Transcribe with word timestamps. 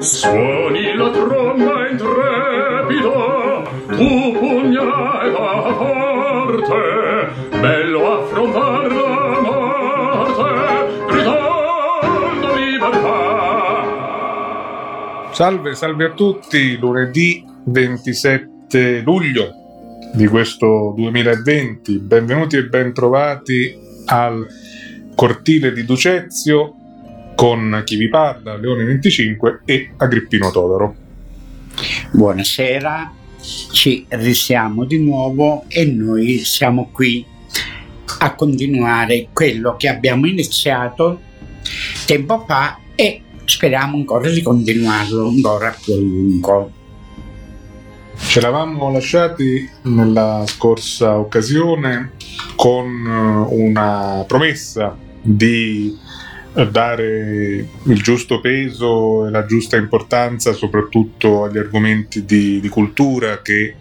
Suoni 0.00 0.96
la 0.96 1.10
tromba 1.10 1.88
intrepida, 1.88 3.62
tu 3.90 4.32
pugnale 4.32 5.30
da 5.30 5.74
forte, 5.78 7.28
bello 7.60 8.12
affrontar 8.12 8.90
la 8.90 9.40
morte, 9.40 10.50
gridando 11.06 12.54
libertà. 12.56 13.22
Salve, 15.30 15.74
salve 15.76 16.04
a 16.04 16.10
tutti, 16.10 16.76
lunedì 16.76 17.46
27 17.66 19.02
luglio 19.04 19.52
di 20.12 20.26
questo 20.26 20.92
2020, 20.96 22.00
benvenuti 22.00 22.56
e 22.56 22.64
bentrovati 22.64 23.78
al 24.06 24.44
cortile 25.14 25.72
di 25.72 25.84
Ducezio 25.84 26.78
con 27.34 27.82
chi 27.84 27.96
vi 27.96 28.08
parla, 28.08 28.56
Leone 28.56 28.84
25 28.84 29.60
e 29.64 29.92
Agrippino 29.96 30.50
Todoro. 30.50 30.94
Buonasera, 32.12 33.12
ci 33.72 34.06
risiamo 34.08 34.84
di 34.84 34.98
nuovo 34.98 35.64
e 35.68 35.84
noi 35.84 36.38
siamo 36.38 36.90
qui 36.92 37.24
a 38.18 38.34
continuare 38.34 39.28
quello 39.32 39.76
che 39.76 39.88
abbiamo 39.88 40.26
iniziato 40.26 41.20
tempo 42.06 42.44
fa 42.46 42.78
e 42.94 43.22
speriamo 43.44 43.96
ancora 43.96 44.30
di 44.30 44.40
continuarlo 44.40 45.28
ancora 45.28 45.74
più 45.78 45.94
a 45.94 45.96
lungo. 45.96 46.72
Ce 48.16 48.40
l'avamo 48.40 48.90
lasciati 48.90 49.68
nella 49.82 50.44
scorsa 50.46 51.18
occasione 51.18 52.12
con 52.56 52.86
eh, 53.06 53.54
una 53.54 54.24
promessa 54.26 54.96
di 55.20 55.96
dare 56.62 57.66
il 57.82 58.02
giusto 58.02 58.40
peso 58.40 59.26
e 59.26 59.30
la 59.30 59.44
giusta 59.44 59.76
importanza 59.76 60.52
soprattutto 60.52 61.44
agli 61.44 61.58
argomenti 61.58 62.24
di, 62.24 62.60
di 62.60 62.68
cultura 62.68 63.42
che 63.42 63.74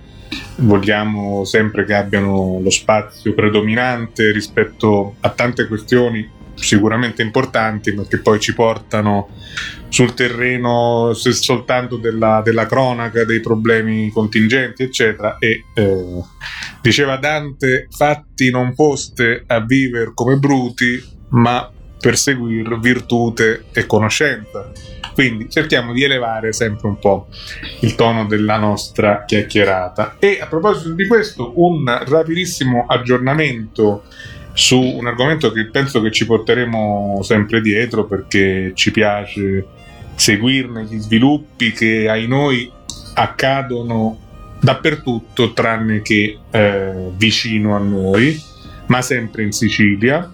vogliamo 0.57 1.43
sempre 1.45 1.85
che 1.85 1.93
abbiano 1.93 2.59
lo 2.59 2.69
spazio 2.71 3.35
predominante 3.35 4.31
rispetto 4.31 5.15
a 5.19 5.29
tante 5.29 5.67
questioni 5.67 6.27
sicuramente 6.55 7.21
importanti 7.21 7.93
ma 7.93 8.05
che 8.07 8.19
poi 8.19 8.39
ci 8.39 8.53
portano 8.53 9.29
sul 9.89 10.13
terreno 10.13 11.13
soltanto 11.13 11.97
della, 11.97 12.41
della 12.43 12.65
cronaca 12.65 13.23
dei 13.25 13.39
problemi 13.39 14.09
contingenti 14.11 14.83
eccetera. 14.83 15.37
E 15.37 15.65
eh, 15.75 16.23
diceva 16.81 17.17
Dante 17.17 17.87
fatti 17.91 18.49
non 18.49 18.73
poste 18.73 19.43
a 19.45 19.59
vivere 19.59 20.11
come 20.13 20.37
bruti 20.37 21.01
ma 21.29 21.71
perseguire 22.03 22.77
virtute 22.79 23.63
e 23.71 23.85
conoscenza. 23.85 24.69
Quindi 25.13 25.49
cerchiamo 25.49 25.93
di 25.93 26.03
elevare 26.03 26.51
sempre 26.51 26.89
un 26.89 26.99
po' 26.99 27.27
il 27.79 27.95
tono 27.95 28.25
della 28.25 28.57
nostra 28.57 29.23
chiacchierata. 29.23 30.17
E 30.19 30.39
a 30.41 30.47
proposito 30.47 30.91
di 30.95 31.07
questo, 31.07 31.53
un 31.55 31.85
rapidissimo 32.05 32.85
aggiornamento 32.89 34.03
su 34.51 34.77
un 34.77 35.07
argomento 35.07 35.49
che 35.53 35.69
penso 35.69 36.01
che 36.01 36.11
ci 36.11 36.25
porteremo 36.25 37.21
sempre 37.23 37.61
dietro 37.61 38.05
perché 38.05 38.73
ci 38.75 38.91
piace 38.91 39.65
seguirne 40.15 40.83
gli 40.83 40.99
sviluppi 40.99 41.71
che 41.71 42.09
ai 42.09 42.27
noi 42.27 42.69
accadono 43.13 44.19
dappertutto 44.59 45.53
tranne 45.53 46.01
che 46.01 46.37
eh, 46.51 47.11
vicino 47.15 47.75
a 47.77 47.79
noi, 47.79 48.37
ma 48.87 49.01
sempre 49.01 49.43
in 49.43 49.53
Sicilia 49.53 50.32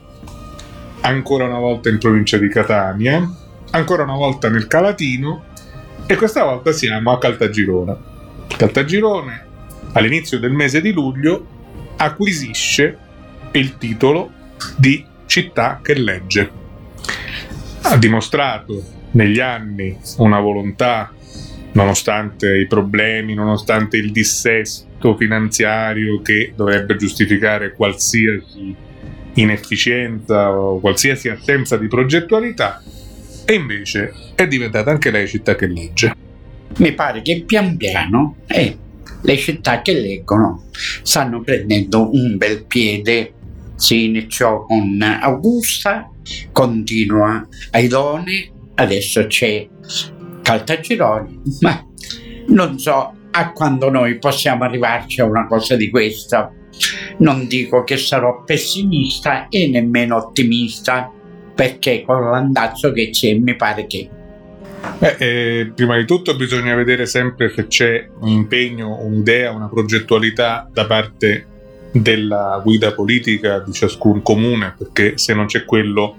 ancora 1.01 1.45
una 1.45 1.59
volta 1.59 1.89
in 1.89 1.97
provincia 1.97 2.37
di 2.37 2.49
Catania, 2.49 3.27
ancora 3.71 4.03
una 4.03 4.15
volta 4.15 4.49
nel 4.49 4.67
Calatino 4.67 5.45
e 6.05 6.15
questa 6.15 6.43
volta 6.43 6.71
siamo 6.71 7.11
a 7.11 7.17
Caltagirone. 7.17 7.97
Caltagirone 8.57 9.45
all'inizio 9.93 10.39
del 10.39 10.51
mese 10.51 10.81
di 10.81 10.91
luglio 10.91 11.45
acquisisce 11.97 12.97
il 13.51 13.77
titolo 13.77 14.31
di 14.77 15.05
città 15.25 15.79
che 15.81 15.93
legge. 15.93 16.51
Ha 17.81 17.97
dimostrato 17.97 18.83
negli 19.11 19.39
anni 19.39 19.97
una 20.17 20.39
volontà, 20.39 21.11
nonostante 21.71 22.57
i 22.57 22.67
problemi, 22.67 23.33
nonostante 23.33 23.97
il 23.97 24.11
dissesto 24.11 25.15
finanziario 25.15 26.21
che 26.21 26.53
dovrebbe 26.55 26.95
giustificare 26.95 27.73
qualsiasi 27.73 28.75
inefficienza 29.41 30.51
o 30.51 30.79
qualsiasi 30.79 31.29
assenza 31.29 31.77
di 31.77 31.87
progettualità 31.87 32.81
e 33.45 33.53
invece 33.53 34.13
è 34.35 34.47
diventata 34.47 34.91
anche 34.91 35.11
lei 35.11 35.27
città 35.27 35.55
che 35.55 35.67
legge. 35.67 36.15
Mi 36.77 36.93
pare 36.93 37.21
che 37.21 37.43
pian 37.45 37.77
piano 37.77 38.35
eh, 38.47 38.77
le 39.21 39.37
città 39.37 39.81
che 39.81 39.93
leggono 39.93 40.65
stanno 41.01 41.41
prendendo 41.41 42.09
un 42.11 42.37
bel 42.37 42.65
piede. 42.65 43.33
Si 43.75 44.05
iniziò 44.05 44.65
con 44.65 45.01
Augusta, 45.01 46.11
continua 46.51 47.47
ai 47.71 47.87
Doni, 47.87 48.51
adesso 48.75 49.25
c'è 49.25 49.67
Caltagirone, 50.41 51.39
ma 51.61 51.83
non 52.47 52.77
so 52.77 53.13
a 53.31 53.51
quando 53.51 53.89
noi 53.89 54.17
possiamo 54.19 54.63
arrivarci 54.63 55.21
a 55.21 55.25
una 55.25 55.47
cosa 55.47 55.75
di 55.75 55.89
questa 55.89 56.51
non 57.17 57.47
dico 57.47 57.83
che 57.83 57.97
sarò 57.97 58.43
pessimista 58.43 59.47
e 59.49 59.69
nemmeno 59.69 60.17
ottimista, 60.17 61.11
perché 61.53 62.03
con 62.05 62.29
l'andazzo 62.29 62.91
che 62.91 63.09
c'è 63.09 63.33
mi 63.33 63.55
pare 63.55 63.85
che 63.85 64.09
Beh, 64.97 65.15
eh, 65.17 65.71
prima 65.75 65.97
di 65.97 66.05
tutto 66.05 66.35
bisogna 66.35 66.73
vedere 66.75 67.05
sempre 67.05 67.51
se 67.53 67.67
c'è 67.67 68.07
un 68.21 68.29
impegno, 68.29 68.97
un'idea, 69.01 69.51
una 69.51 69.67
progettualità 69.67 70.69
da 70.71 70.85
parte 70.85 71.45
della 71.91 72.61
guida 72.63 72.93
politica 72.93 73.59
di 73.59 73.73
ciascun 73.73 74.21
comune, 74.21 74.75
perché 74.77 75.17
se 75.17 75.33
non 75.33 75.47
c'è 75.47 75.65
quello 75.65 76.17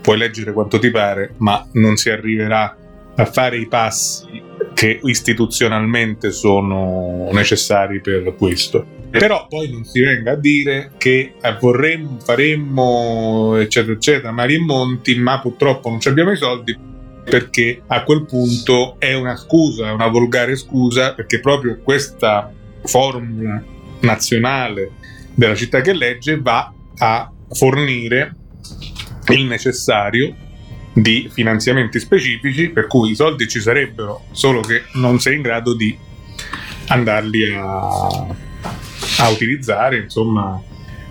puoi 0.00 0.16
leggere 0.16 0.52
quanto 0.52 0.78
ti 0.78 0.90
pare, 0.90 1.34
ma 1.38 1.66
non 1.72 1.96
si 1.96 2.08
arriverà 2.08 2.76
a 3.14 3.24
fare 3.24 3.58
i 3.58 3.66
passi 3.66 4.42
che 4.74 5.00
istituzionalmente 5.02 6.30
sono 6.30 7.28
necessari 7.32 8.00
per 8.00 8.34
questo. 8.36 8.97
Però 9.10 9.46
poi 9.48 9.70
non 9.70 9.84
si 9.84 10.00
venga 10.00 10.32
a 10.32 10.36
dire 10.36 10.92
che 10.98 11.34
eh, 11.40 11.56
vorremmo, 11.58 12.18
faremmo, 12.20 13.56
eccetera, 13.56 13.94
eccetera, 13.94 14.32
mari 14.32 14.54
e 14.54 14.58
monti, 14.58 15.18
ma 15.18 15.40
purtroppo 15.40 15.88
non 15.88 15.98
abbiamo 16.04 16.32
i 16.32 16.36
soldi 16.36 16.76
perché 17.28 17.82
a 17.86 18.02
quel 18.04 18.24
punto 18.24 18.96
è 18.98 19.14
una 19.14 19.36
scusa, 19.36 19.92
una 19.92 20.08
volgare 20.08 20.56
scusa, 20.56 21.14
perché 21.14 21.40
proprio 21.40 21.78
questa 21.82 22.50
formula 22.84 23.62
nazionale 24.00 24.92
della 25.34 25.54
città 25.54 25.80
che 25.80 25.92
legge 25.92 26.40
va 26.40 26.72
a 26.96 27.30
fornire 27.50 28.34
il 29.28 29.44
necessario 29.44 30.34
di 30.92 31.28
finanziamenti 31.30 32.00
specifici, 32.00 32.70
per 32.70 32.86
cui 32.86 33.10
i 33.10 33.14
soldi 33.14 33.46
ci 33.46 33.60
sarebbero, 33.60 34.24
solo 34.32 34.60
che 34.60 34.84
non 34.94 35.20
sei 35.20 35.36
in 35.36 35.42
grado 35.42 35.76
di 35.76 35.96
andarli 36.88 37.54
a 37.54 38.46
a 39.18 39.28
utilizzare, 39.30 39.98
insomma, 39.98 40.60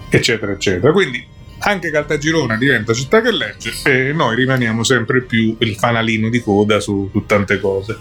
eccetera, 0.09 0.51
eccetera. 0.51 0.91
Quindi 0.91 1.25
anche 1.59 1.90
Caltagirone 1.90 2.57
diventa 2.57 2.94
città 2.94 3.22
che 3.22 3.31
legge 3.31 3.73
e 3.84 4.13
noi 4.13 4.35
rimaniamo 4.35 4.84
sempre 4.84 5.23
più 5.23 5.56
il 5.59 5.75
fanalino 5.75 6.29
di 6.29 6.41
coda 6.41 6.79
su, 6.79 7.09
su 7.12 7.25
tante 7.25 7.59
cose. 7.59 7.97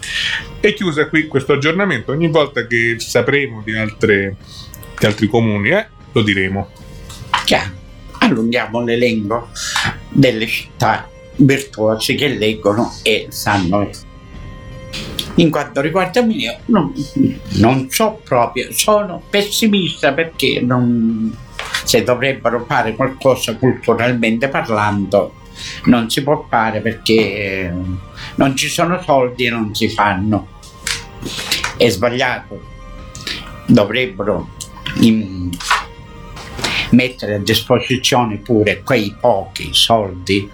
E 0.59 0.73
chiusa 0.73 1.07
qui 1.07 1.27
questo 1.27 1.53
aggiornamento, 1.53 2.11
ogni 2.11 2.29
volta 2.29 2.67
che 2.67 2.95
sapremo 2.99 3.61
di, 3.63 3.75
altre, 3.75 4.35
di 4.97 5.05
altri 5.05 5.27
comuni, 5.27 5.69
eh, 5.69 5.87
lo 6.11 6.21
diremo. 6.21 6.69
Chiaro, 7.45 7.71
allunghiamo 8.19 8.83
l'elenco 8.83 9.49
delle 10.09 10.47
città 10.47 11.09
virtuose 11.37 12.15
che 12.15 12.27
leggono 12.29 12.93
e 13.03 13.27
sanno 13.29 13.89
in 15.37 15.49
quanto 15.49 15.81
riguarda 15.81 16.23
me, 16.23 16.59
non, 16.65 16.93
non 17.55 17.89
so 17.89 18.19
proprio, 18.23 18.71
sono 18.71 19.21
pessimista 19.29 20.13
perché 20.13 20.61
non, 20.61 21.35
se 21.83 22.03
dovrebbero 22.03 22.65
fare 22.65 22.95
qualcosa 22.95 23.55
culturalmente 23.55 24.49
parlando 24.49 25.33
non 25.85 26.09
si 26.09 26.21
può 26.23 26.45
fare 26.47 26.81
perché 26.81 27.73
non 28.35 28.55
ci 28.55 28.67
sono 28.67 29.01
soldi 29.01 29.45
e 29.45 29.49
non 29.49 29.73
si 29.73 29.89
fanno. 29.89 30.47
È 31.75 31.89
sbagliato. 31.89 32.75
Dovrebbero 33.65 34.49
in, 35.01 35.49
mettere 36.91 37.35
a 37.35 37.39
disposizione 37.39 38.37
pure 38.37 38.81
quei 38.83 39.15
pochi 39.19 39.69
soldi 39.71 40.49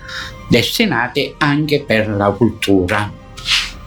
destinati 0.48 1.34
anche 1.38 1.84
per 1.84 2.10
la 2.10 2.30
cultura 2.32 3.22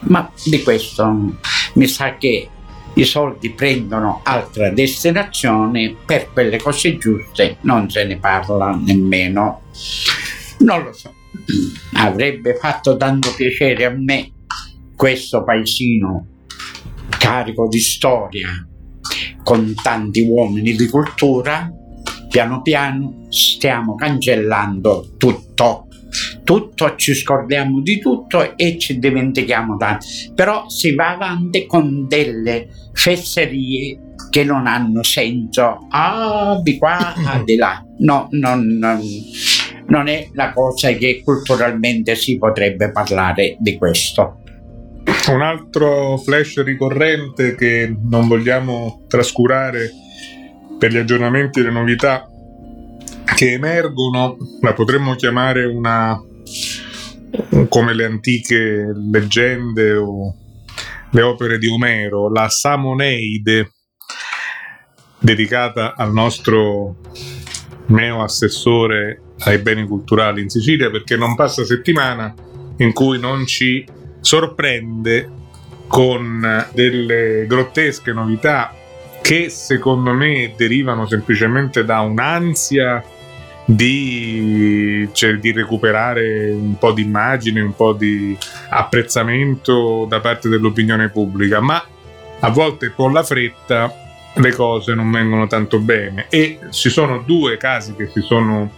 ma 0.09 0.31
di 0.45 0.63
questo 0.63 1.39
mi 1.75 1.87
sa 1.87 2.17
che 2.17 2.49
i 2.95 3.05
soldi 3.05 3.51
prendono 3.51 4.21
altra 4.25 4.71
destinazione, 4.71 5.95
per 6.05 6.33
quelle 6.33 6.59
cose 6.59 6.97
giuste 6.97 7.59
non 7.63 7.91
se 7.91 8.05
ne 8.05 8.17
parla 8.17 8.79
nemmeno. 8.83 9.63
Non 10.59 10.85
lo 10.85 10.93
so, 10.93 11.13
avrebbe 11.95 12.57
fatto 12.57 12.97
tanto 12.97 13.35
piacere 13.35 13.85
a 13.85 13.91
me 13.91 14.33
questo 14.97 15.45
paesino 15.45 16.27
carico 17.19 17.69
di 17.69 17.81
storia 17.81 18.49
con 19.43 19.75
tanti 19.81 20.23
uomini 20.23 20.75
di 20.75 20.89
cultura, 20.89 21.71
piano 22.29 22.63
piano 22.63 23.27
stiamo 23.29 23.95
cancellando 23.95 25.15
tutto. 25.17 25.86
Tutto, 26.47 26.95
ci 26.95 27.13
scordiamo 27.13 27.81
di 27.81 27.99
tutto 27.99 28.57
e 28.57 28.79
ci 28.79 29.01
dimentichiamo 29.01 29.77
tanto. 29.77 30.07
Però 30.33 30.69
si 30.69 30.95
va 30.95 31.15
avanti 31.15 31.67
con 31.67 32.07
delle 32.07 32.69
fesserie 32.93 34.15
che 34.31 34.45
non 34.45 34.69
hanno 34.69 35.03
senso. 35.03 35.89
Ah, 35.91 36.61
di 36.63 36.79
qua, 36.79 37.15
ah, 37.27 37.43
di 37.43 37.57
là. 37.57 37.85
No, 37.99 38.29
non, 38.31 38.65
non, 38.79 39.01
non 39.89 40.07
è 40.07 40.29
la 40.35 40.53
cosa 40.53 40.93
che 40.93 41.21
culturalmente 41.25 42.15
si 42.15 42.39
potrebbe 42.39 42.93
parlare 42.93 43.57
di 43.59 43.77
questo. 43.77 44.43
Un 45.29 45.43
altro 45.43 46.17
flash 46.17 46.63
ricorrente 46.63 47.57
che 47.57 47.93
non 48.09 48.29
vogliamo 48.29 49.03
trascurare 49.09 49.91
per 50.79 50.93
gli 50.93 50.97
aggiornamenti 50.97 51.59
e 51.59 51.63
le 51.65 51.71
novità 51.73 52.29
che 53.35 53.53
emergono, 53.53 54.37
la 54.61 54.73
potremmo 54.73 55.17
chiamare 55.17 55.65
una 55.65 56.17
come 57.69 57.95
le 57.95 58.05
antiche 58.05 58.93
leggende 59.11 59.95
o 59.95 60.35
le 61.11 61.23
opere 61.23 61.59
di 61.59 61.69
Omero, 61.69 62.31
la 62.31 62.49
Samoneide, 62.49 63.73
dedicata 65.19 65.95
al 65.97 66.13
nostro 66.13 66.97
neo 67.87 68.23
assessore 68.23 69.23
ai 69.41 69.59
beni 69.59 69.87
culturali 69.87 70.43
in 70.43 70.49
Sicilia, 70.49 70.91
perché 70.91 71.17
non 71.17 71.35
passa 71.35 71.65
settimana 71.65 72.35
in 72.79 72.93
cui 72.93 73.19
non 73.19 73.47
ci 73.47 73.87
sorprende 74.21 75.31
con 75.87 76.67
delle 76.73 77.47
grottesche 77.47 78.13
novità 78.13 78.75
che 79.23 79.49
secondo 79.49 80.13
me 80.13 80.53
derivano 80.57 81.07
semplicemente 81.07 81.85
da 81.85 82.01
un'ansia 82.01 83.03
di, 83.67 85.09
cioè, 85.13 85.35
di, 85.35 85.53
recuperare 85.53 86.51
un 86.51 86.79
po' 86.79 86.93
di 86.93 87.03
immagine, 87.03 87.61
un 87.61 87.75
po' 87.75 87.93
di 87.93 88.37
apprezzamento 88.71 90.07
da 90.09 90.21
parte 90.21 90.49
dell'opinione 90.49 91.09
pubblica, 91.09 91.61
ma 91.61 91.85
a 92.41 92.51
volte 92.51 92.93
con 92.95 93.13
la 93.13 93.25
fretta 93.25 93.93
le 94.35 94.53
cose 94.53 94.95
non 94.95 95.11
vengono 95.11 95.47
tanto 95.47 95.79
bene 95.79 96.27
e 96.29 96.59
ci 96.71 96.91
sono 96.91 97.23
due 97.25 97.57
casi 97.57 97.95
che 97.95 98.09
si 98.13 98.21
sono 98.21 98.73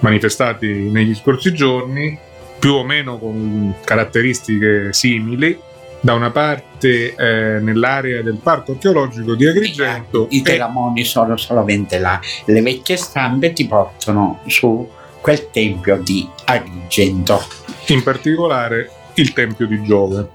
manifestati 0.00 0.90
negli 0.90 1.14
scorsi 1.14 1.54
giorni 1.54 2.18
più 2.58 2.72
o 2.72 2.84
meno 2.84 3.18
con 3.18 3.74
caratteristiche 3.84 4.92
simili. 4.92 5.58
Da 6.00 6.14
una 6.14 6.30
parte 6.30 7.14
eh, 7.14 7.60
nell'area 7.60 8.22
del 8.22 8.38
parco 8.42 8.72
archeologico 8.72 9.34
di 9.34 9.46
Agrigento. 9.46 10.28
I 10.30 10.42
telamoni 10.42 11.04
sono 11.04 11.36
solamente 11.36 11.98
là. 11.98 12.20
Le 12.44 12.60
vecchie 12.62 12.96
stampe 12.96 13.52
ti 13.52 13.66
portano 13.66 14.40
su 14.46 14.88
quel 15.20 15.50
tempio 15.50 15.96
di 15.96 16.28
Agrigento. 16.44 17.42
In 17.88 18.02
particolare 18.02 18.90
il 19.16 19.32
Tempio 19.32 19.66
di 19.66 19.82
Giove. 19.82 20.30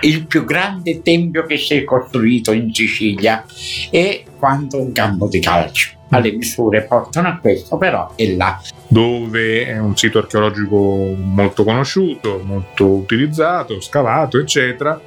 Il 0.00 0.26
più 0.26 0.44
grande 0.44 1.02
tempio 1.02 1.44
che 1.46 1.56
si 1.56 1.74
è 1.74 1.84
costruito 1.84 2.52
in 2.52 2.72
Sicilia 2.74 3.44
è 3.90 4.24
quanto 4.38 4.80
un 4.80 4.92
campo 4.92 5.28
di 5.28 5.40
calcio. 5.40 5.97
Alle 6.10 6.32
misure 6.32 6.82
portano 6.82 7.28
a 7.28 7.38
questo, 7.38 7.76
però 7.76 8.12
è 8.14 8.34
là. 8.34 8.60
Dove 8.86 9.66
è 9.66 9.78
un 9.78 9.96
sito 9.96 10.18
archeologico 10.18 11.14
molto 11.16 11.64
conosciuto, 11.64 12.40
molto 12.42 12.86
utilizzato, 12.86 13.80
scavato, 13.80 14.38
eccetera, 14.38 14.98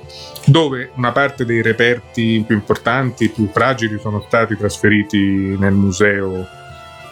dove 0.45 0.91
una 0.95 1.11
parte 1.11 1.45
dei 1.45 1.61
reperti 1.61 2.43
più 2.45 2.55
importanti, 2.55 3.29
più 3.29 3.49
fragili, 3.51 3.97
sono 3.99 4.21
stati 4.21 4.55
trasferiti 4.55 5.55
nel 5.57 5.73
museo 5.73 6.47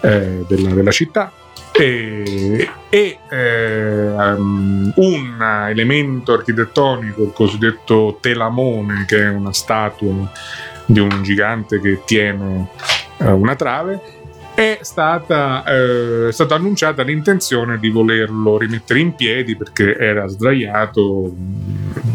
eh, 0.01 0.45
della, 0.47 0.74
della 0.74 0.91
città 0.91 1.31
e, 1.71 2.69
e 2.89 3.19
eh, 3.30 4.07
um, 4.12 4.91
un 4.95 5.65
elemento 5.69 6.33
architettonico, 6.33 7.24
il 7.24 7.31
cosiddetto 7.33 8.18
telamone, 8.19 9.06
che 9.07 9.24
è 9.24 9.30
una 9.30 9.53
statua 9.53 10.30
di 10.86 11.00
un 11.00 11.21
gigante 11.24 11.80
che 11.80 12.01
tiene 12.03 12.69
una 13.19 13.56
trave, 13.56 14.01
è 14.60 14.80
stata, 14.81 15.63
eh, 15.63 16.31
stata, 16.31 16.56
annunciata 16.56 17.04
l'intenzione 17.04 17.80
di 17.80 17.89
volerlo 17.89 18.57
rimettere 18.57 19.00
in 19.00 19.16
piedi 19.16 19.56
perché 19.56 19.95
era 19.95 20.27
sdraiato 20.27 21.33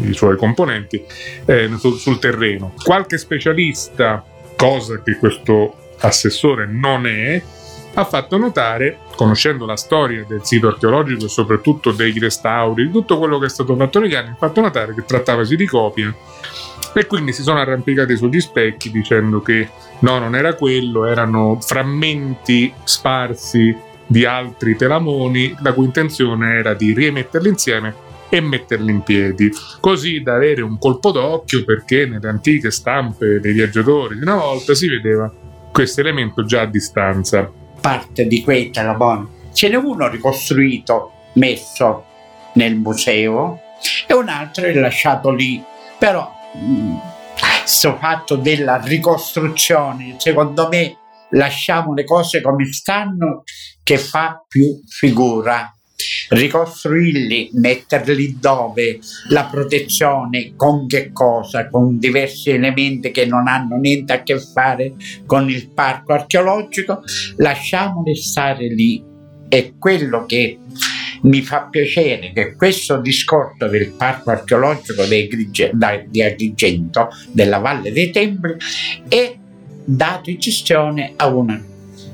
i 0.01 0.13
suoi 0.13 0.37
componenti 0.37 1.03
eh, 1.45 1.71
sul, 1.77 1.97
sul 1.97 2.19
terreno. 2.19 2.73
Qualche 2.83 3.17
specialista, 3.17 4.23
cosa 4.55 5.01
che 5.01 5.17
questo 5.17 5.75
assessore 6.01 6.67
non 6.67 7.07
è, 7.07 7.41
ha 7.95 8.03
fatto 8.03 8.37
notare, 8.37 8.99
conoscendo 9.15 9.65
la 9.65 9.77
storia 9.77 10.25
del 10.27 10.41
sito 10.43 10.67
archeologico 10.67 11.25
e 11.25 11.29
soprattutto 11.29 11.91
dei 11.91 12.13
restauri, 12.19 12.85
di 12.85 12.91
tutto 12.91 13.17
quello 13.17 13.39
che 13.39 13.45
è 13.45 13.49
stato 13.49 13.75
fatto 13.75 13.99
negli 13.99 14.13
anni, 14.13 14.29
ha 14.29 14.35
fatto 14.37 14.61
notare 14.61 14.93
che 14.93 15.03
trattavasi 15.05 15.55
di 15.55 15.65
copia 15.65 16.13
e 16.93 17.07
quindi 17.07 17.33
si 17.33 17.41
sono 17.41 17.59
arrampicati 17.59 18.15
sugli 18.15 18.39
specchi 18.39 18.91
dicendo 18.91 19.41
che 19.41 19.69
no, 19.99 20.19
non 20.19 20.35
era 20.35 20.53
quello, 20.55 21.05
erano 21.05 21.59
frammenti 21.61 22.71
sparsi 22.83 23.75
di 24.05 24.25
altri 24.25 24.75
telamoni, 24.75 25.55
la 25.61 25.73
cui 25.73 25.85
intenzione 25.85 26.57
era 26.57 26.73
di 26.73 26.93
rimetterli 26.93 27.49
insieme 27.49 28.03
e 28.29 28.41
metterli 28.41 28.91
in 28.91 29.01
piedi, 29.01 29.51
così 29.79 30.21
da 30.21 30.35
avere 30.35 30.61
un 30.61 30.77
colpo 30.77 31.11
d'occhio 31.11 31.63
perché 31.63 32.05
nelle 32.05 32.27
antiche 32.27 32.71
stampe 32.71 33.39
dei 33.39 33.53
viaggiatori 33.53 34.15
di 34.15 34.21
una 34.21 34.35
volta 34.35 34.73
si 34.73 34.87
vedeva 34.89 35.31
questo 35.71 36.01
elemento 36.01 36.43
già 36.43 36.61
a 36.61 36.65
distanza 36.65 37.51
parte 37.85 38.25
di 38.25 38.41
quei 38.41 38.71
telamoni. 38.71 39.27
Ce 39.53 39.69
n'è 39.69 39.75
uno 39.75 40.07
ricostruito, 40.09 41.11
messo 41.33 42.03
nel 42.53 42.75
museo 42.75 43.59
e 44.07 44.13
un 44.15 44.27
altro 44.27 44.65
è 44.65 44.73
lasciato 44.73 45.29
lì. 45.29 45.63
Però 45.99 46.27
questo 47.65 47.97
fatto 47.97 48.35
della 48.35 48.79
ricostruzione, 48.79 50.17
secondo 50.19 50.67
me 50.69 50.97
lasciamo 51.31 51.95
le 51.95 52.03
cose 52.03 52.39
come 52.39 52.71
stanno 52.71 53.41
che 53.81 53.97
fa 53.97 54.45
più 54.47 54.81
figura. 54.87 55.73
Ricostruirli, 56.29 57.49
metterli 57.53 58.37
dove, 58.39 58.99
la 59.29 59.45
protezione, 59.45 60.53
con 60.55 60.85
che 60.85 61.11
cosa, 61.11 61.67
con 61.67 61.97
diversi 61.97 62.51
elementi 62.51 63.09
che 63.09 63.25
non 63.25 63.47
hanno 63.47 63.77
niente 63.77 64.13
a 64.13 64.21
che 64.21 64.39
fare 64.39 64.93
con 65.25 65.49
il 65.49 65.71
parco 65.71 66.13
archeologico, 66.13 67.01
lasciamoli 67.37 68.15
stare 68.15 68.67
lì. 68.67 69.03
È 69.49 69.73
quello 69.79 70.25
che 70.27 70.59
mi 71.25 71.41
fa 71.41 71.67
piacere 71.69 72.31
che 72.33 72.55
questo 72.55 72.99
discorso 72.99 73.67
del 73.67 73.91
parco 73.91 74.31
archeologico 74.31 75.03
di 75.05 76.21
Agrigento, 76.21 77.09
della 77.31 77.57
Valle 77.57 77.91
dei 77.91 78.11
Templi, 78.11 78.55
è 79.07 79.35
dato 79.83 80.29
in 80.29 80.39
gestione 80.39 81.13
a 81.15 81.27
una 81.27 81.61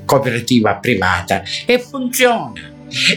cooperativa 0.04 0.76
privata 0.76 1.42
e 1.66 1.78
funziona. 1.78 2.70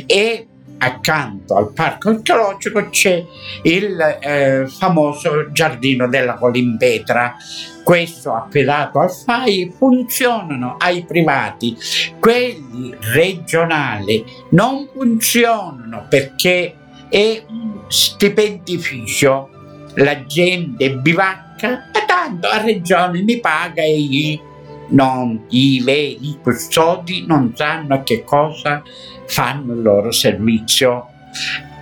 E 0.05 0.47
accanto 0.77 1.55
al 1.55 1.71
parco 1.73 2.09
archeologico 2.09 2.89
c'è 2.89 3.23
il 3.63 3.99
eh, 4.21 4.65
famoso 4.67 5.51
giardino 5.51 6.07
della 6.07 6.35
Colimpetra. 6.35 7.35
Questo 7.83 8.33
affidato 8.33 8.99
al 8.99 9.11
FAI 9.11 9.73
funzionano 9.77 10.75
ai 10.79 11.05
privati, 11.05 11.77
quelli 12.19 12.95
regionali 12.99 14.25
non 14.51 14.89
funzionano 14.91 16.07
perché 16.09 16.75
è 17.09 17.43
un 17.47 17.83
stipendificio. 17.87 19.49
La 19.97 20.25
gente 20.25 20.97
bivacca, 20.97 21.89
e 21.91 22.05
tanto 22.05 22.47
la 22.49 22.61
regione 22.61 23.21
mi 23.21 23.39
paga 23.39 23.81
e 23.81 23.97
io 23.97 24.54
non, 24.89 25.45
i 25.49 25.81
veri 25.83 26.37
custodi 26.41 27.25
non 27.25 27.53
sanno 27.55 28.03
che 28.03 28.23
cosa 28.23 28.83
fanno 29.25 29.73
il 29.73 29.81
loro 29.81 30.11
servizio. 30.11 31.07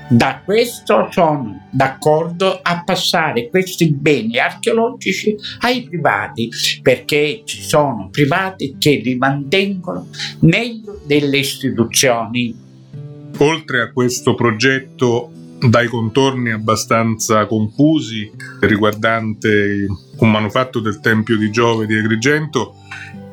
Da 0.10 0.42
questo 0.44 1.08
sono 1.12 1.68
d'accordo 1.72 2.60
a 2.62 2.84
passare 2.84 3.50
questi 3.50 3.92
beni 3.94 4.38
archeologici 4.38 5.36
ai 5.62 5.84
privati, 5.84 6.50
perché 6.82 7.42
ci 7.46 7.62
sono 7.62 8.10
privati 8.12 8.76
che 8.78 9.02
li 9.04 9.16
mantengono 9.16 10.10
meglio 10.42 11.02
delle 11.06 11.38
istituzioni. 11.38 12.56
Oltre 13.38 13.82
a 13.82 13.92
questo 13.92 14.36
progetto 14.36 15.32
dai 15.70 15.88
contorni 15.88 16.52
abbastanza 16.52 17.46
confusi 17.46 18.30
riguardante 18.62 19.86
un 20.18 20.32
manufatto 20.32 20.80
del 20.80 21.00
Tempio 21.00 21.38
di 21.38 21.52
Giove 21.52 21.86
di 21.86 21.96
Agrigento 21.96 22.76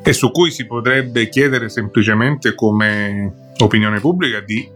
e 0.03 0.13
su 0.13 0.31
cui 0.31 0.49
si 0.49 0.65
potrebbe 0.65 1.29
chiedere 1.29 1.69
semplicemente 1.69 2.55
come 2.55 3.51
opinione 3.57 3.99
pubblica 3.99 4.39
di 4.39 4.67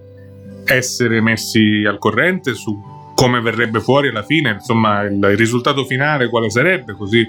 essere 0.65 1.21
messi 1.21 1.83
al 1.85 1.97
corrente 1.97 2.53
su 2.53 2.93
come 3.15 3.39
verrebbe 3.39 3.79
fuori 3.79 4.09
alla 4.09 4.23
fine, 4.23 4.51
insomma 4.51 5.03
il, 5.03 5.23
risultato 5.37 5.85
finale 5.85 6.27
quale 6.27 6.49
sarebbe, 6.49 6.93
così 6.93 7.25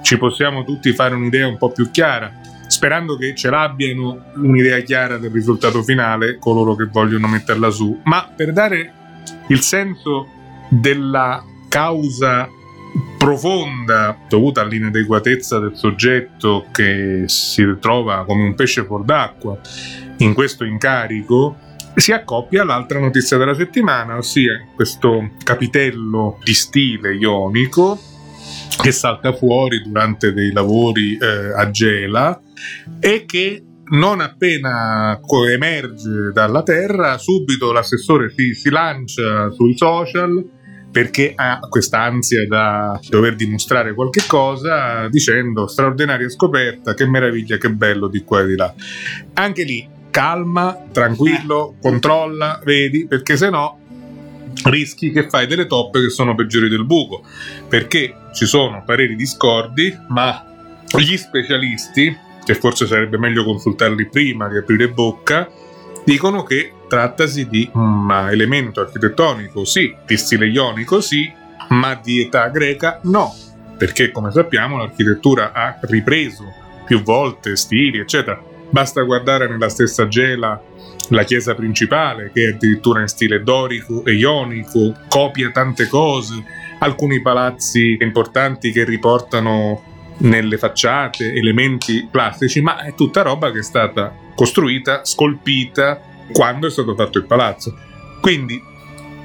ci 0.00 0.16
possiamo 0.16 0.64
tutti 0.64 0.92
fare 0.92 1.14
un'idea 1.14 1.46
un 1.46 1.58
po' 1.58 1.70
più 1.70 1.90
chiara, 1.90 2.32
sperando 2.66 3.16
che 3.18 3.34
ce 3.34 3.50
l'abbiano 3.50 4.24
un'idea 4.36 4.80
chiara 4.80 5.18
del 5.18 5.30
risultato 5.30 5.82
finale 5.82 6.38
coloro 6.38 6.74
che 6.74 6.88
vogliono 6.90 7.28
metterla 7.28 7.68
su, 7.68 8.00
ma 8.04 8.32
per 8.34 8.52
dare 8.52 8.92
il 9.48 9.60
senso 9.60 10.28
della 10.68 11.44
causa 11.68 12.48
profonda 13.18 14.16
dovuta 14.28 14.62
all'inadeguatezza 14.62 15.58
del 15.58 15.76
soggetto 15.76 16.66
che 16.72 17.24
si 17.26 17.64
ritrova 17.64 18.24
come 18.24 18.44
un 18.44 18.54
pesce 18.54 18.84
fuor 18.84 19.04
d'acqua 19.04 19.58
in 20.18 20.32
questo 20.32 20.64
incarico, 20.64 21.56
si 21.94 22.12
accoppia 22.12 22.62
all'altra 22.62 22.98
notizia 22.98 23.36
della 23.36 23.54
settimana, 23.54 24.16
ossia 24.16 24.66
questo 24.74 25.30
capitello 25.42 26.38
di 26.42 26.54
stile 26.54 27.14
ionico 27.14 27.98
che 28.80 28.92
salta 28.92 29.32
fuori 29.32 29.82
durante 29.82 30.32
dei 30.32 30.52
lavori 30.52 31.16
eh, 31.16 31.52
a 31.54 31.70
Gela 31.70 32.40
e 33.00 33.24
che 33.26 33.64
non 33.88 34.20
appena 34.20 35.20
emerge 35.52 36.30
dalla 36.32 36.62
terra, 36.62 37.18
subito 37.18 37.72
l'assessore 37.72 38.32
si, 38.34 38.54
si 38.54 38.70
lancia 38.70 39.50
sui 39.50 39.76
social 39.76 40.44
perché 40.90 41.32
ha 41.34 41.58
questa 41.68 42.00
ansia 42.00 42.46
da 42.46 42.98
dover 43.10 43.34
dimostrare 43.36 43.92
qualche 43.92 44.22
cosa 44.26 45.08
dicendo 45.08 45.66
straordinaria 45.66 46.28
scoperta, 46.30 46.94
che 46.94 47.06
meraviglia, 47.06 47.58
che 47.58 47.70
bello 47.70 48.08
di 48.08 48.24
qua 48.24 48.40
e 48.40 48.46
di 48.46 48.56
là. 48.56 48.72
Anche 49.34 49.64
lì 49.64 49.86
calma, 50.10 50.84
tranquillo, 50.90 51.76
controlla, 51.82 52.62
vedi, 52.64 53.06
perché 53.06 53.36
se 53.36 53.50
no 53.50 53.78
rischi 54.64 55.10
che 55.10 55.28
fai 55.28 55.46
delle 55.46 55.66
toppe 55.66 56.00
che 56.00 56.08
sono 56.08 56.34
peggiori 56.34 56.70
del 56.70 56.86
buco, 56.86 57.22
perché 57.68 58.14
ci 58.32 58.46
sono 58.46 58.82
pareri 58.86 59.16
discordi, 59.16 59.94
ma 60.08 60.42
gli 60.96 61.16
specialisti, 61.18 62.16
che 62.46 62.54
forse 62.54 62.86
sarebbe 62.86 63.18
meglio 63.18 63.42
consultarli 63.42 64.06
prima 64.06 64.46
di 64.46 64.56
aprire 64.56 64.88
bocca, 64.88 65.50
dicono 66.04 66.44
che 66.44 66.72
trattasi 66.86 67.48
di 67.48 67.68
un 67.72 68.08
elemento 68.30 68.80
architettonico 68.80 69.64
sì, 69.64 69.92
di 70.06 70.16
stile 70.16 70.46
ionico 70.46 71.00
sì, 71.00 71.28
ma 71.70 71.98
di 72.00 72.20
età 72.20 72.46
greca 72.46 73.00
no, 73.02 73.34
perché 73.76 74.12
come 74.12 74.30
sappiamo 74.30 74.76
l'architettura 74.76 75.50
ha 75.52 75.76
ripreso 75.82 76.44
più 76.86 77.02
volte 77.02 77.56
stili, 77.56 77.98
eccetera. 77.98 78.40
Basta 78.70 79.02
guardare 79.02 79.48
nella 79.48 79.68
stessa 79.68 80.06
Gela 80.06 80.62
la 81.08 81.24
chiesa 81.24 81.56
principale, 81.56 82.30
che 82.32 82.44
è 82.44 82.52
addirittura 82.52 83.00
in 83.00 83.08
stile 83.08 83.42
dorico 83.42 84.04
e 84.04 84.12
ionico, 84.12 84.94
copia 85.08 85.50
tante 85.50 85.88
cose, 85.88 86.44
alcuni 86.78 87.20
palazzi 87.20 87.96
importanti 88.00 88.70
che 88.70 88.84
riportano 88.84 89.95
nelle 90.18 90.58
facciate 90.58 91.32
elementi 91.32 92.08
classici, 92.10 92.60
ma 92.60 92.82
è 92.82 92.94
tutta 92.94 93.22
roba 93.22 93.50
che 93.50 93.58
è 93.58 93.62
stata 93.62 94.14
costruita, 94.34 95.04
scolpita 95.04 96.00
quando 96.32 96.66
è 96.66 96.70
stato 96.70 96.94
fatto 96.94 97.18
il 97.18 97.26
palazzo. 97.26 97.74
Quindi, 98.20 98.60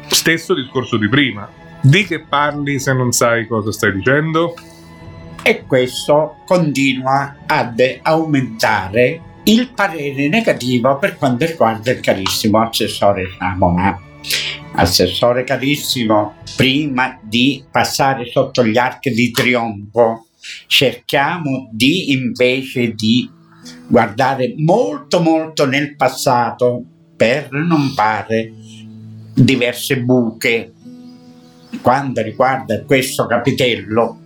stesso 0.08 0.54
discorso 0.54 0.98
di 0.98 1.10
prima, 1.10 1.50
di 1.82 2.06
che 2.06 2.22
parli 2.22 2.80
se 2.80 2.94
non 2.94 3.12
sai 3.12 3.48
cosa 3.48 3.72
stai 3.72 3.94
dicendo? 3.94 4.54
E 5.44 5.66
questo 5.66 6.38
continua 6.46 7.38
ad 7.48 7.82
aumentare 8.04 9.22
il 9.46 9.72
parere 9.74 10.28
negativo 10.28 10.98
per 10.98 11.18
quanto 11.18 11.46
riguarda 11.46 11.92
il 11.92 12.00
carissimo 12.00 12.62
assessore 12.62 13.24
Samona. 13.40 14.00
Assessore 14.74 15.44
carissimo, 15.44 16.36
prima 16.56 17.18
di 17.22 17.64
passare 17.70 18.28
sotto 18.28 18.64
gli 18.64 18.78
archi 18.78 19.10
di 19.10 19.32
trionfo, 19.32 20.28
cerchiamo 20.68 21.70
di 21.72 22.12
invece 22.12 22.94
di 22.94 23.30
guardare 23.88 24.56
molto 24.58 25.22
molto 25.22 25.66
nel 25.66 25.96
passato 25.96 26.84
per 27.16 27.52
non 27.52 27.90
fare 27.90 28.52
diverse 29.34 30.00
buche. 30.00 30.74
Quando 31.82 32.22
riguarda 32.22 32.84
questo 32.84 33.28
capitello, 33.28 34.18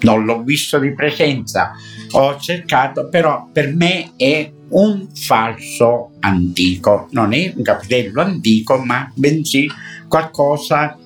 non 0.00 0.24
l'ho 0.24 0.42
visto 0.42 0.78
di 0.78 0.92
presenza, 0.92 1.72
ho 2.12 2.38
cercato, 2.38 3.08
però 3.08 3.48
per 3.50 3.74
me 3.74 4.12
è 4.16 4.52
un 4.68 5.08
falso 5.14 6.12
antico, 6.20 7.08
non 7.12 7.32
è 7.32 7.52
un 7.56 7.62
capitello 7.62 8.20
antico, 8.20 8.76
ma 8.78 9.10
bensì 9.14 9.68
qualcosa 10.08 10.96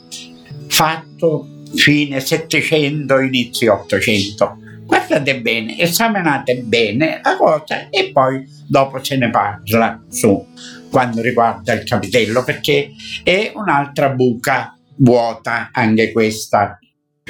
fatto 0.66 1.59
fine 1.74 2.20
700, 2.20 3.20
inizio 3.20 3.74
800. 3.74 4.56
Guardate 4.86 5.40
bene, 5.40 5.78
esaminate 5.78 6.56
bene 6.62 7.20
la 7.22 7.36
cosa 7.36 7.88
e 7.90 8.10
poi 8.12 8.44
dopo 8.66 9.02
se 9.02 9.16
ne 9.16 9.30
parla 9.30 10.02
su 10.08 10.46
quando 10.90 11.22
riguarda 11.22 11.72
il 11.72 11.84
capitello 11.84 12.42
perché 12.42 12.90
è 13.22 13.52
un'altra 13.54 14.10
buca 14.10 14.76
vuota 14.96 15.70
anche 15.72 16.10
questa 16.10 16.80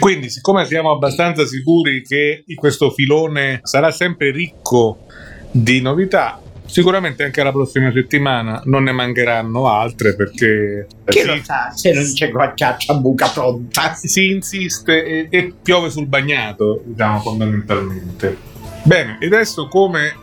quindi, 0.00 0.30
siccome 0.30 0.64
siamo 0.64 0.90
abbastanza 0.90 1.44
sicuri 1.44 2.02
che 2.02 2.44
questo 2.54 2.90
filone 2.90 3.60
sarà 3.64 3.90
sempre 3.90 4.30
ricco 4.30 5.04
di 5.50 5.82
novità, 5.82 6.40
sicuramente 6.70 7.24
anche 7.24 7.42
la 7.42 7.50
prossima 7.50 7.90
settimana 7.92 8.62
non 8.66 8.84
ne 8.84 8.92
mancheranno 8.92 9.68
altre 9.68 10.14
perché 10.14 10.86
chi 11.04 11.18
si, 11.18 11.26
lo 11.26 11.36
sa 11.42 11.72
se 11.74 11.92
non 11.92 12.04
c'è 12.04 12.30
qualche 12.30 12.76
buca 13.00 13.28
pronta? 13.28 13.92
si 13.94 14.30
insiste 14.30 15.04
e, 15.04 15.26
e, 15.30 15.52
piove 15.60 15.90
sul 15.90 16.06
bagnato 16.06 16.82
diciamo 16.84 17.20
fondamentalmente. 17.20 18.36
Bene 18.84 19.18
e 19.20 19.26
adesso 19.26 19.66
come 19.66 20.14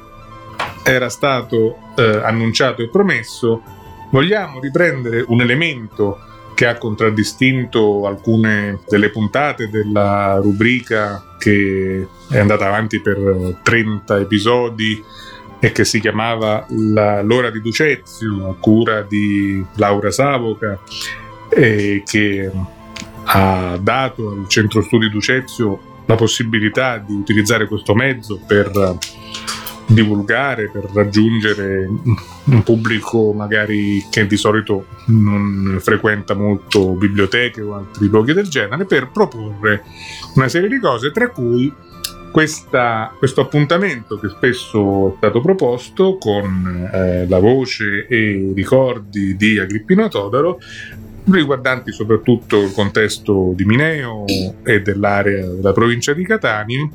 era 0.84 1.10
stato 1.10 1.78
eh, 1.98 2.22
annunciato 2.24 2.82
e 2.82 2.90
promesso 2.90 3.62
vogliamo 4.10 4.62
riprendere 4.62 5.26
un 5.28 5.42
elemento 5.42 6.20
che 6.56 6.66
ha 6.66 6.78
contraddistinto 6.78 8.08
alcune 8.08 8.80
delle 8.88 9.10
puntate 9.10 9.70
della 9.70 10.40
rubrica 10.42 11.36
che 11.38 12.08
è 12.30 12.40
andata 12.40 12.66
avanti 12.66 13.00
per 13.00 13.60
30 13.62 14.18
episodi 14.18 15.04
e 15.60 15.72
che 15.72 15.86
si 15.86 16.00
chiamava 16.00 16.66
la, 16.70 17.22
L'ora 17.22 17.50
di 17.50 17.62
Ducezio, 17.62 18.50
a 18.50 18.56
cura 18.60 19.02
di 19.02 19.64
Laura 19.76 20.12
Savoca, 20.12 20.80
e 21.50 22.04
che 22.06 22.52
ha 23.24 23.78
dato 23.82 24.30
al 24.30 24.48
centro 24.48 24.82
studi 24.82 25.10
Ducezio 25.10 25.96
la 26.06 26.16
possibilità 26.16 26.98
di 26.98 27.14
utilizzare 27.14 27.68
questo 27.68 27.94
mezzo 27.94 28.40
per 28.46 28.98
divulgare, 29.88 30.70
per 30.70 30.90
raggiungere 30.94 31.90
un 32.44 32.64
pubblico 32.64 33.32
magari 33.34 34.06
che 34.10 34.28
di 34.28 34.36
solito 34.36 34.86
non 35.08 35.78
frequenta 35.82 36.34
molto 36.34 36.92
biblioteche 36.92 37.62
o 37.62 37.76
altri 37.76 38.08
luoghi 38.08 38.34
del 38.34 38.48
genere, 38.50 38.86
per 38.86 39.10
proporre 39.12 39.84
una 40.36 40.50
serie 40.50 40.70
di 40.70 40.80
cose, 40.80 41.12
tra 41.12 41.30
cui 41.30 41.74
questa, 42.32 43.14
questo 43.18 43.42
appuntamento 43.42 44.18
che 44.20 44.30
spesso 44.30 45.14
è 45.14 45.18
stato 45.18 45.42
proposto 45.42 46.18
con 46.18 46.90
eh, 46.92 47.28
la 47.28 47.40
voce 47.40 48.06
e 48.08 48.30
i 48.32 48.52
ricordi 48.54 49.36
di 49.36 49.58
Agrippino 49.60 50.08
Todaro 50.08 50.60
riguardanti 51.26 51.92
soprattutto 51.92 52.62
il 52.62 52.72
contesto 52.72 53.52
di 53.56 53.66
Mineo 53.66 54.26
e 54.64 54.82
dell'area 54.82 55.46
della 55.46 55.74
provincia 55.74 56.14
di 56.14 56.24
Catania 56.24 56.90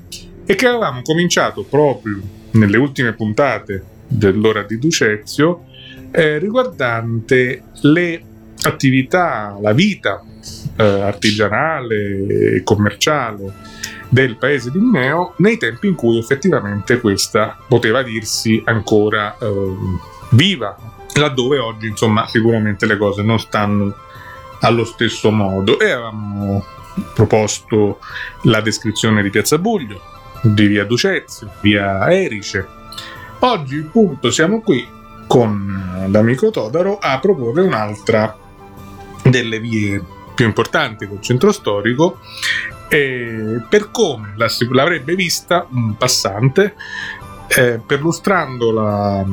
e 0.45 0.55
che 0.55 0.67
avevamo 0.67 1.03
cominciato 1.03 1.65
proprio 1.65 2.21
nelle 2.53 2.77
ultime 2.79 3.13
puntate 3.13 3.85
dell'ora 4.07 4.63
di 4.63 4.79
Ducezio 4.79 5.65
eh, 6.11 6.39
riguardante 6.39 7.63
le 7.83 8.23
attività, 8.63 9.57
la 9.61 9.73
vita 9.73 10.23
eh, 10.77 10.85
artigianale 10.85 12.57
e 12.57 12.63
commerciale 12.63 13.53
del 14.13 14.37
paese 14.37 14.71
di 14.71 14.79
Mineo 14.79 15.33
nei 15.39 15.57
tempi 15.57 15.89
in 15.89 15.95
cui 15.95 16.19
effettivamente 16.19 17.01
questa 17.01 17.57
poteva 17.67 18.03
dirsi 18.03 18.63
ancora 18.67 19.35
eh, 19.39 19.75
viva, 20.33 20.77
laddove 21.15 21.59
oggi 21.59 21.87
insomma 21.87 22.27
sicuramente 22.27 22.85
le 22.85 22.99
cose 22.99 23.23
non 23.23 23.39
stanno 23.39 23.95
allo 24.61 24.85
stesso 24.85 25.31
modo 25.31 25.81
e 25.81 25.91
avevamo 25.91 26.63
proposto 27.15 28.01
la 28.43 28.61
descrizione 28.61 29.23
di 29.23 29.31
Piazza 29.31 29.57
Buglio, 29.57 29.99
di 30.43 30.67
via 30.67 30.85
Ducezio, 30.85 31.51
via 31.63 32.07
Erice. 32.13 32.69
Oggi 33.39 33.79
appunto 33.79 34.31
siamo 34.31 34.61
qui 34.61 34.87
con 35.27 36.07
l'amico 36.11 36.51
Todaro 36.51 36.99
a 36.99 37.19
proporre 37.19 37.63
un'altra 37.63 38.37
delle 39.23 39.59
vie 39.59 40.05
più 40.35 40.45
importanti 40.45 41.09
del 41.09 41.23
centro 41.23 41.51
storico 41.51 42.19
eh, 42.93 43.63
per 43.71 43.91
come 43.91 44.35
la, 44.37 44.51
l'avrebbe 44.71 45.15
vista 45.15 45.67
un 45.71 45.97
passante 45.97 46.75
eh, 47.49 47.81
perlustrandola 47.85 49.25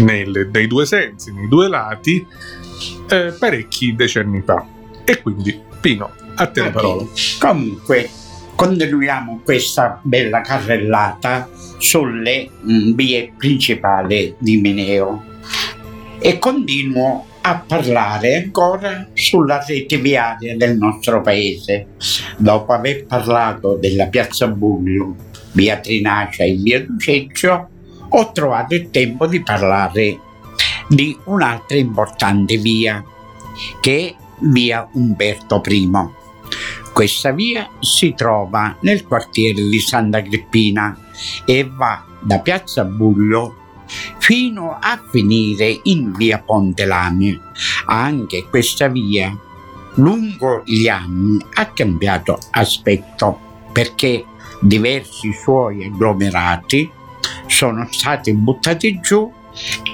nei 0.00 0.66
due 0.66 0.84
sensi, 0.84 1.32
nei 1.32 1.46
due 1.46 1.68
lati 1.68 2.26
eh, 3.08 3.32
parecchi 3.38 3.94
decenni 3.94 4.42
fa. 4.44 4.66
E 5.04 5.22
quindi, 5.22 5.56
Pino, 5.80 6.10
a 6.34 6.46
te 6.48 6.62
la 6.62 6.70
parola. 6.70 7.04
Comunque, 7.38 8.10
continuiamo 8.56 9.42
questa 9.44 10.00
bella 10.02 10.40
carrellata 10.40 11.48
sulle 11.78 12.50
mh, 12.60 12.94
vie 12.94 13.32
principali 13.36 14.34
di 14.38 14.56
Mineo 14.56 15.24
e 16.18 16.38
continuo 16.40 17.26
a 17.42 17.58
parlare 17.66 18.36
ancora 18.36 19.08
sulla 19.12 19.62
rete 19.64 19.98
viaria 19.98 20.56
del 20.56 20.76
nostro 20.76 21.20
paese. 21.20 21.88
Dopo 22.36 22.72
aver 22.72 23.04
parlato 23.06 23.76
della 23.76 24.06
piazza 24.06 24.46
Buglio, 24.46 25.16
via 25.52 25.78
Trinacea 25.78 26.46
e 26.46 26.54
via 26.54 26.80
Duceccio, 26.80 27.68
ho 28.08 28.32
trovato 28.32 28.74
il 28.74 28.90
tempo 28.90 29.26
di 29.26 29.42
parlare 29.42 30.18
di 30.88 31.16
un'altra 31.24 31.76
importante 31.76 32.56
via, 32.58 33.02
che 33.80 34.08
è 34.08 34.14
via 34.40 34.88
Umberto 34.92 35.60
I. 35.66 35.90
Questa 36.92 37.32
via 37.32 37.68
si 37.80 38.12
trova 38.14 38.76
nel 38.82 39.04
quartiere 39.04 39.62
di 39.62 39.80
Santa 39.80 40.18
Agrippina 40.18 40.96
e 41.44 41.68
va 41.68 42.04
da 42.20 42.38
Piazza 42.38 42.84
Buglio 42.84 43.56
fino 44.18 44.78
a 44.80 45.00
finire 45.10 45.80
in 45.84 46.12
via 46.12 46.38
Ponte 46.38 46.84
Lami. 46.84 47.38
Anche 47.86 48.46
questa 48.48 48.88
via 48.88 49.36
lungo 49.94 50.62
gli 50.64 50.88
anni 50.88 51.38
ha 51.54 51.66
cambiato 51.66 52.38
aspetto 52.50 53.38
perché 53.72 54.24
diversi 54.60 55.32
suoi 55.32 55.84
agglomerati 55.84 56.90
sono 57.46 57.86
stati 57.90 58.32
buttati 58.32 59.00
giù 59.00 59.30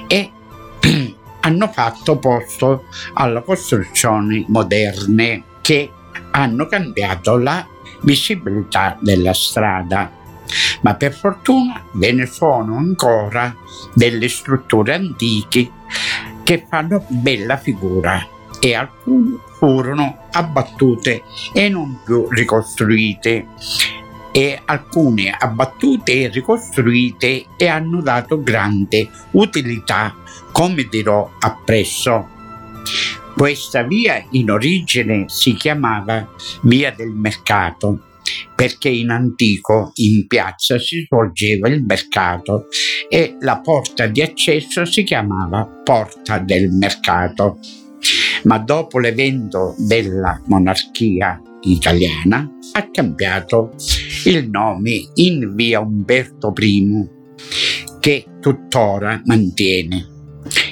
e 0.07 0.31
hanno 1.41 1.67
fatto 1.67 2.17
posto 2.17 2.85
alle 3.13 3.43
costruzioni 3.43 4.45
moderne 4.47 5.43
che 5.61 5.91
hanno 6.31 6.67
cambiato 6.67 7.37
la 7.37 7.65
visibilità 8.01 8.97
della 9.01 9.33
strada 9.33 10.18
ma 10.81 10.95
per 10.95 11.13
fortuna 11.13 11.83
ve 11.93 12.11
ne 12.11 12.25
sono 12.25 12.77
ancora 12.77 13.55
delle 13.93 14.29
strutture 14.29 14.93
antiche 14.93 15.71
che 16.43 16.65
fanno 16.67 17.05
bella 17.07 17.57
figura 17.57 18.25
e 18.59 18.75
alcune 18.75 19.37
furono 19.59 20.27
abbattute 20.31 21.23
e 21.53 21.67
non 21.69 21.99
più 22.03 22.27
ricostruite 22.29 23.47
e 24.31 24.61
alcune 24.63 25.35
abbattute 25.37 26.13
e 26.13 26.27
ricostruite 26.29 27.45
e 27.57 27.67
hanno 27.67 28.01
dato 28.01 28.41
grande 28.41 29.09
utilità 29.31 30.15
come 30.51 30.87
dirò 30.89 31.29
appresso. 31.39 32.37
Questa 33.35 33.83
via 33.83 34.23
in 34.31 34.49
origine 34.51 35.25
si 35.27 35.53
chiamava 35.53 36.27
Via 36.61 36.91
del 36.91 37.11
Mercato 37.11 38.08
perché 38.55 38.89
in 38.89 39.09
antico 39.09 39.91
in 39.95 40.27
piazza 40.27 40.77
si 40.77 41.05
svolgeva 41.05 41.69
il 41.69 41.83
mercato 41.83 42.67
e 43.07 43.37
la 43.39 43.59
porta 43.61 44.07
di 44.07 44.21
accesso 44.21 44.85
si 44.85 45.03
chiamava 45.03 45.65
Porta 45.83 46.39
del 46.39 46.69
Mercato. 46.69 47.59
Ma 48.43 48.57
dopo 48.57 48.99
l'evento 48.99 49.75
della 49.77 50.41
monarchia 50.45 51.41
italiana 51.61 52.49
ha 52.73 52.89
cambiato 52.91 53.73
il 54.25 54.49
nome 54.49 55.09
in 55.15 55.55
via 55.55 55.79
Umberto 55.79 56.53
I, 56.57 57.07
che 57.99 58.25
tuttora 58.39 59.21
mantiene. 59.25 60.07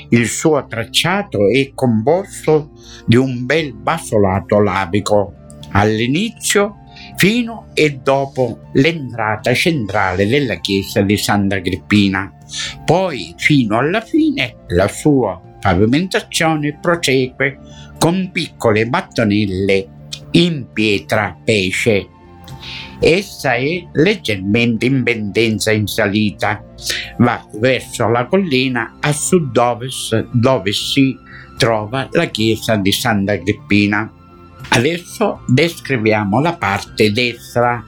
Il 0.10 0.28
suo 0.28 0.66
tracciato 0.68 1.50
è 1.50 1.72
composto 1.74 2.72
di 3.06 3.16
un 3.18 3.46
bel 3.46 3.74
basolato 3.74 4.62
lavico. 4.62 5.34
All'inizio 5.72 6.84
fino 7.18 7.68
e 7.74 8.00
dopo 8.02 8.60
l'entrata 8.74 9.54
centrale 9.54 10.28
della 10.28 10.56
chiesa 10.56 11.02
di 11.02 11.18
Santa 11.18 11.56
Agrippina. 11.56 12.32
Poi, 12.86 13.34
fino 13.38 13.78
alla 13.78 14.02
fine, 14.02 14.56
la 14.68 14.88
sua 14.88 15.42
pavimentazione 15.60 16.78
prosegue 16.80 17.60
con 17.98 18.30
piccole 18.32 18.88
mattonelle 18.88 19.88
in 20.32 20.68
pietra 20.72 21.36
pesce. 21.44 22.08
Essa 23.00 23.56
è 23.56 23.88
leggermente 23.94 24.86
in 24.86 25.04
pendenza 25.04 25.72
in 25.72 25.88
salita, 25.88 26.64
va 27.18 27.46
verso 27.54 28.08
la 28.10 28.26
collina 28.26 28.98
a 29.00 29.12
sud-ovest 29.12 30.30
dove 30.32 30.72
si 30.72 31.16
trova 31.58 32.08
la 32.12 32.26
chiesa 32.26 32.76
di 32.76 32.92
Santa 32.92 33.34
Agrippina. 33.34 34.12
Adesso 34.70 35.42
descriviamo 35.48 36.40
la 36.42 36.56
parte 36.56 37.12
destra. 37.12 37.84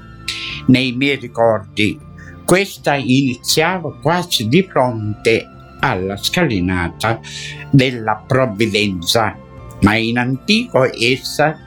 Nei 0.68 0.92
miei 0.94 1.18
ricordi, 1.18 2.00
questa 2.46 2.96
iniziava 2.96 3.94
quasi 4.02 4.48
di 4.48 4.64
fronte 4.64 5.46
alla 5.80 6.18
scalinata 6.18 7.20
della 7.72 8.24
provvidenza, 8.28 9.36
ma 9.82 9.96
in 9.96 10.18
antico 10.18 10.84
essa 10.84 11.58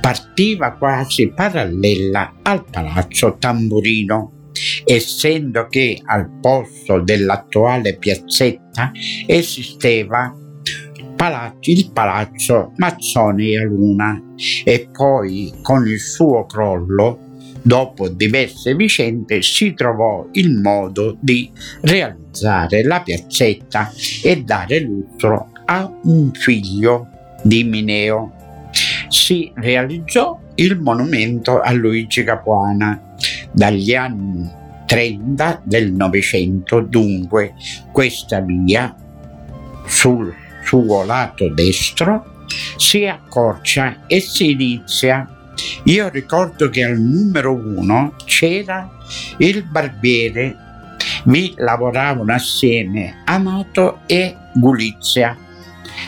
partiva 0.00 0.72
quasi 0.72 1.28
parallela 1.28 2.34
al 2.42 2.64
palazzo 2.64 3.36
Tamburino, 3.38 4.48
essendo 4.84 5.66
che 5.68 6.00
al 6.04 6.38
posto 6.40 7.00
dell'attuale 7.00 7.96
piazzetta 7.98 8.92
esisteva 9.26 10.34
palazzo, 11.20 11.70
il 11.70 11.90
palazzo 11.92 12.72
Mazzoni 12.76 13.54
a 13.54 13.64
Luna 13.64 14.18
e 14.64 14.88
poi 14.90 15.52
con 15.60 15.86
il 15.86 16.00
suo 16.00 16.46
crollo 16.46 17.28
dopo 17.60 18.08
diverse 18.08 18.74
vicende 18.74 19.42
si 19.42 19.74
trovò 19.74 20.26
il 20.32 20.58
modo 20.58 21.18
di 21.20 21.52
realizzare 21.82 22.82
la 22.84 23.02
piazzetta 23.02 23.92
e 24.22 24.42
dare 24.44 24.80
lustro 24.80 25.50
a 25.66 25.92
un 26.04 26.32
figlio 26.32 27.08
di 27.42 27.64
Mineo. 27.64 28.32
Si 29.08 29.52
realizzò 29.56 30.40
il 30.54 30.80
monumento 30.80 31.60
a 31.60 31.70
Luigi 31.72 32.24
Capuana 32.24 33.14
dagli 33.52 33.94
anni 33.94 34.50
30 34.86 35.60
del 35.64 35.92
Novecento, 35.92 36.80
dunque 36.80 37.52
questa 37.92 38.40
via 38.40 38.94
sul 39.84 40.48
suo 40.70 41.02
lato 41.02 41.48
destro 41.48 42.46
si 42.76 43.04
accorcia 43.04 44.06
e 44.06 44.20
si 44.20 44.52
inizia. 44.52 45.28
Io 45.84 46.08
ricordo 46.08 46.70
che 46.70 46.84
al 46.84 46.96
numero 46.96 47.52
uno 47.52 48.14
c'era 48.24 48.88
il 49.38 49.64
barbiere, 49.64 50.56
vi 51.24 51.54
lavoravano 51.56 52.32
assieme 52.32 53.22
Amato 53.24 54.02
e 54.06 54.36
Gulizia. 54.54 55.36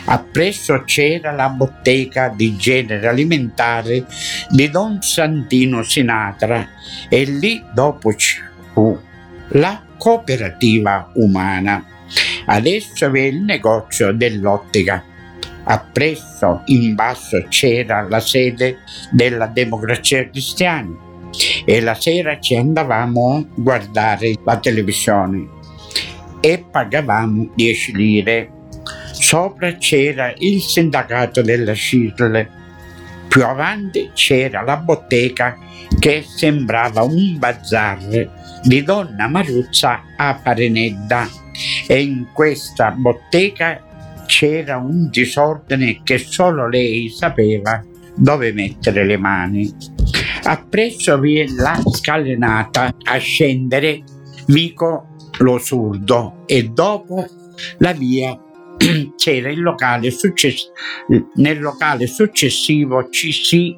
Appresso 0.05 0.83
c'era 0.85 1.31
la 1.31 1.49
bottega 1.49 2.29
di 2.29 2.55
genere 2.55 3.05
alimentare 3.05 4.05
di 4.49 4.69
Don 4.69 5.01
Santino 5.01 5.83
Sinatra 5.83 6.69
e 7.09 7.25
lì 7.25 7.61
dopo 7.73 8.15
ci 8.15 8.39
fu 8.71 8.97
la 9.49 9.81
cooperativa 9.97 11.11
umana. 11.15 11.92
Adesso 12.45 13.11
è 13.11 13.19
il 13.19 13.41
negozio 13.41 14.11
dell'ottica. 14.13 15.03
Appresso, 15.65 16.61
in 16.65 16.93
basso, 16.93 17.45
c'era 17.47 18.05
la 18.07 18.19
sede 18.19 18.79
della 19.11 19.47
democrazia 19.47 20.27
cristiana 20.29 21.11
e 21.65 21.81
la 21.81 21.95
sera 21.95 22.39
ci 22.39 22.55
andavamo 22.55 23.35
a 23.35 23.45
guardare 23.55 24.35
la 24.43 24.57
televisione 24.57 25.47
e 26.41 26.65
pagavamo 26.69 27.51
10 27.55 27.95
lire. 27.95 28.51
Sopra 29.13 29.75
c'era 29.77 30.33
il 30.37 30.61
sindacato 30.61 31.41
della 31.41 31.73
CISL. 31.73 32.47
Più 33.29 33.45
avanti 33.45 34.11
c'era 34.13 34.61
la 34.61 34.77
bottega 34.77 35.57
che 35.97 36.23
sembrava 36.27 37.03
un 37.03 37.37
bazar 37.37 38.61
di 38.63 38.83
donna 38.83 39.27
Maruzza 39.27 40.01
a 40.17 40.39
Parenedda 40.41 41.41
e 41.87 42.01
in 42.01 42.27
questa 42.33 42.91
bottega 42.91 44.23
c'era 44.25 44.77
un 44.77 45.09
disordine 45.09 46.01
che 46.03 46.17
solo 46.17 46.67
lei 46.67 47.09
sapeva 47.09 47.83
dove 48.15 48.51
mettere 48.53 49.05
le 49.05 49.17
mani. 49.17 49.71
Appresso 50.43 51.19
vi 51.19 51.39
è 51.39 51.47
la 51.47 51.79
scalinata 51.91 52.95
a 53.03 53.17
scendere 53.17 54.03
Vico 54.47 55.15
lo 55.39 55.57
Surdo 55.57 56.43
e 56.45 56.69
dopo 56.69 57.25
la 57.77 57.93
via 57.93 58.37
c'era 59.15 59.49
il 59.49 59.61
locale 59.61 60.11
successivo. 60.11 60.73
Nel 61.35 61.59
locale 61.61 62.07
successivo 62.07 63.09
ci 63.09 63.31
si 63.31 63.77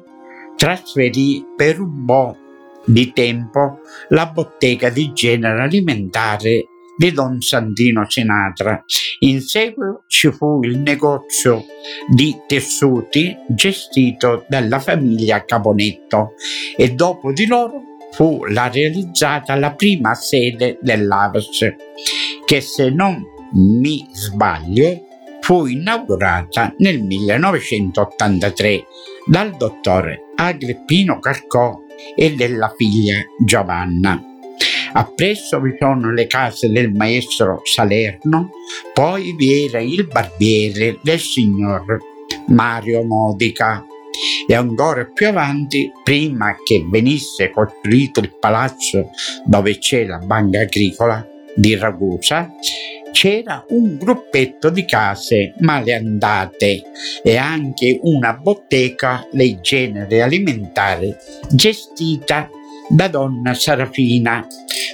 trasferì 0.56 1.44
per 1.56 1.80
un 1.80 2.04
po' 2.04 2.36
di 2.84 3.12
tempo 3.12 3.80
la 4.08 4.26
bottega 4.26 4.90
di 4.90 5.12
genere 5.12 5.62
alimentare 5.62 6.68
di 6.96 7.12
Don 7.12 7.40
Santino 7.40 8.08
Sinatra. 8.08 8.84
In 9.20 9.40
seguito 9.40 10.04
ci 10.06 10.30
fu 10.30 10.62
il 10.62 10.78
negozio 10.78 11.64
di 12.08 12.36
tessuti 12.46 13.36
gestito 13.48 14.44
dalla 14.48 14.78
famiglia 14.78 15.44
Caponetto 15.44 16.32
e 16.76 16.92
dopo 16.94 17.32
di 17.32 17.46
loro 17.46 17.80
fu 18.12 18.44
la 18.46 18.68
realizzata 18.68 19.54
la 19.56 19.74
prima 19.74 20.14
sede 20.14 20.78
dell'Aves 20.80 21.58
che 22.44 22.60
se 22.60 22.90
non 22.90 23.22
mi 23.52 24.06
sbaglio 24.12 25.04
fu 25.40 25.66
inaugurata 25.66 26.74
nel 26.78 27.02
1983 27.02 28.84
dal 29.26 29.56
dottore 29.56 30.32
Agrippino 30.34 31.18
Carcò 31.18 31.82
e 32.14 32.34
della 32.34 32.72
figlia 32.76 33.16
Giovanna. 33.44 34.35
Appresso 34.96 35.60
vi 35.60 35.76
sono 35.78 36.10
le 36.10 36.26
case 36.26 36.70
del 36.70 36.90
maestro 36.90 37.60
Salerno, 37.64 38.48
poi 38.94 39.34
vi 39.36 39.66
era 39.66 39.78
il 39.78 40.06
barbiere 40.06 40.98
del 41.02 41.20
signor 41.20 41.98
Mario 42.46 43.04
Modica. 43.04 43.84
E 44.48 44.54
ancora 44.54 45.04
più 45.04 45.28
avanti, 45.28 45.92
prima 46.02 46.56
che 46.64 46.82
venisse 46.90 47.50
costruito 47.50 48.20
il 48.20 48.34
palazzo 48.40 49.10
dove 49.44 49.76
c'è 49.76 50.06
la 50.06 50.16
banca 50.16 50.60
agricola 50.60 51.28
di 51.54 51.76
Ragusa, 51.76 52.50
c'era 53.12 53.62
un 53.68 53.98
gruppetto 53.98 54.70
di 54.70 54.86
case 54.86 55.52
male 55.58 55.94
andate 55.94 56.84
e 57.22 57.36
anche 57.36 57.98
una 58.00 58.32
bottega 58.32 59.28
dei 59.30 59.58
generi 59.60 60.22
alimentari 60.22 61.14
gestita 61.50 62.48
da 62.88 63.08
donna 63.08 63.52
Sarafina, 63.52 64.46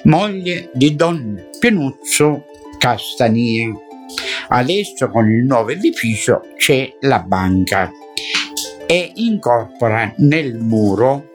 moglie 0.05 0.71
di 0.73 0.95
don 0.95 1.51
Pianuzzo 1.59 2.45
Castania. 2.79 3.73
Adesso 4.49 5.09
con 5.09 5.31
il 5.31 5.45
nuovo 5.45 5.71
edificio 5.71 6.41
c'è 6.57 6.97
la 7.01 7.21
banca 7.21 7.91
e 8.87 9.13
incorpora 9.15 10.13
nel 10.19 10.59
muro 10.59 11.31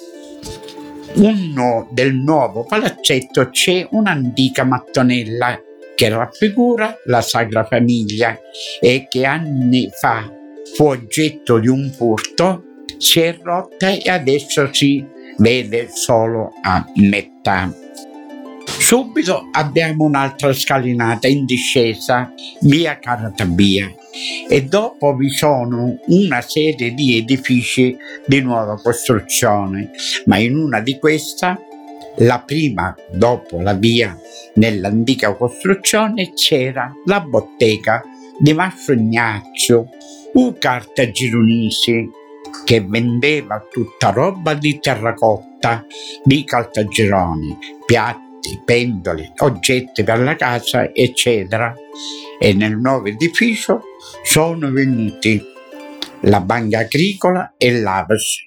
uno 1.15 1.87
del 1.91 2.13
nuovo 2.13 2.63
palazzetto 2.63 3.49
c'è 3.49 3.87
un'antica 3.89 4.63
mattonella 4.63 5.59
che 5.95 6.09
raffigura 6.09 6.95
la 7.05 7.21
Sacra 7.21 7.63
Famiglia 7.63 8.37
e 8.79 9.07
che 9.09 9.25
anni 9.25 9.89
fa 9.91 10.31
fu 10.75 10.83
oggetto 10.83 11.57
di 11.57 11.67
un 11.67 11.89
furto, 11.89 12.63
si 12.99 13.21
è 13.21 13.35
rotta 13.41 13.89
e 13.89 14.07
adesso 14.07 14.71
si 14.71 15.03
vede 15.37 15.89
solo 15.91 16.51
a 16.61 16.85
metà. 16.97 17.86
Subito 18.87 19.49
abbiamo 19.51 20.05
un'altra 20.05 20.53
scalinata 20.53 21.27
in 21.27 21.43
discesa, 21.43 22.33
via 22.61 22.97
Caratabia, 22.99 23.93
e 24.47 24.63
dopo 24.63 25.13
vi 25.13 25.29
sono 25.29 25.99
una 26.05 26.39
serie 26.39 26.93
di 26.93 27.17
edifici 27.17 27.97
di 28.25 28.39
nuova 28.39 28.79
costruzione, 28.81 29.91
ma 30.27 30.37
in 30.37 30.55
una 30.55 30.79
di 30.79 30.97
queste, 30.99 31.57
la 32.19 32.39
prima 32.39 32.95
dopo 33.11 33.59
la 33.59 33.73
via 33.73 34.17
nell'antica 34.53 35.33
costruzione 35.33 36.31
c'era 36.31 36.89
la 37.07 37.19
bottega 37.19 38.01
di 38.39 38.53
Mastro 38.53 38.93
Ignazio, 38.93 39.89
un 40.35 40.57
cartagironese 40.57 42.07
che 42.63 42.79
vendeva 42.79 43.61
tutta 43.69 44.11
roba 44.11 44.53
di 44.53 44.79
terracotta 44.79 45.85
di 46.23 46.45
Caltagironi, 46.45 47.57
piatti, 47.85 48.26
pendoli, 48.63 49.31
oggetti 49.37 50.03
per 50.03 50.19
la 50.19 50.35
casa, 50.35 50.93
eccetera. 50.93 51.73
E 52.39 52.53
nel 52.53 52.77
nuovo 52.77 53.07
edificio 53.07 53.81
sono 54.23 54.71
venuti 54.71 55.41
la 56.21 56.41
banca 56.41 56.79
agricola 56.79 57.53
e 57.57 57.71
l'Aves. 57.79 58.45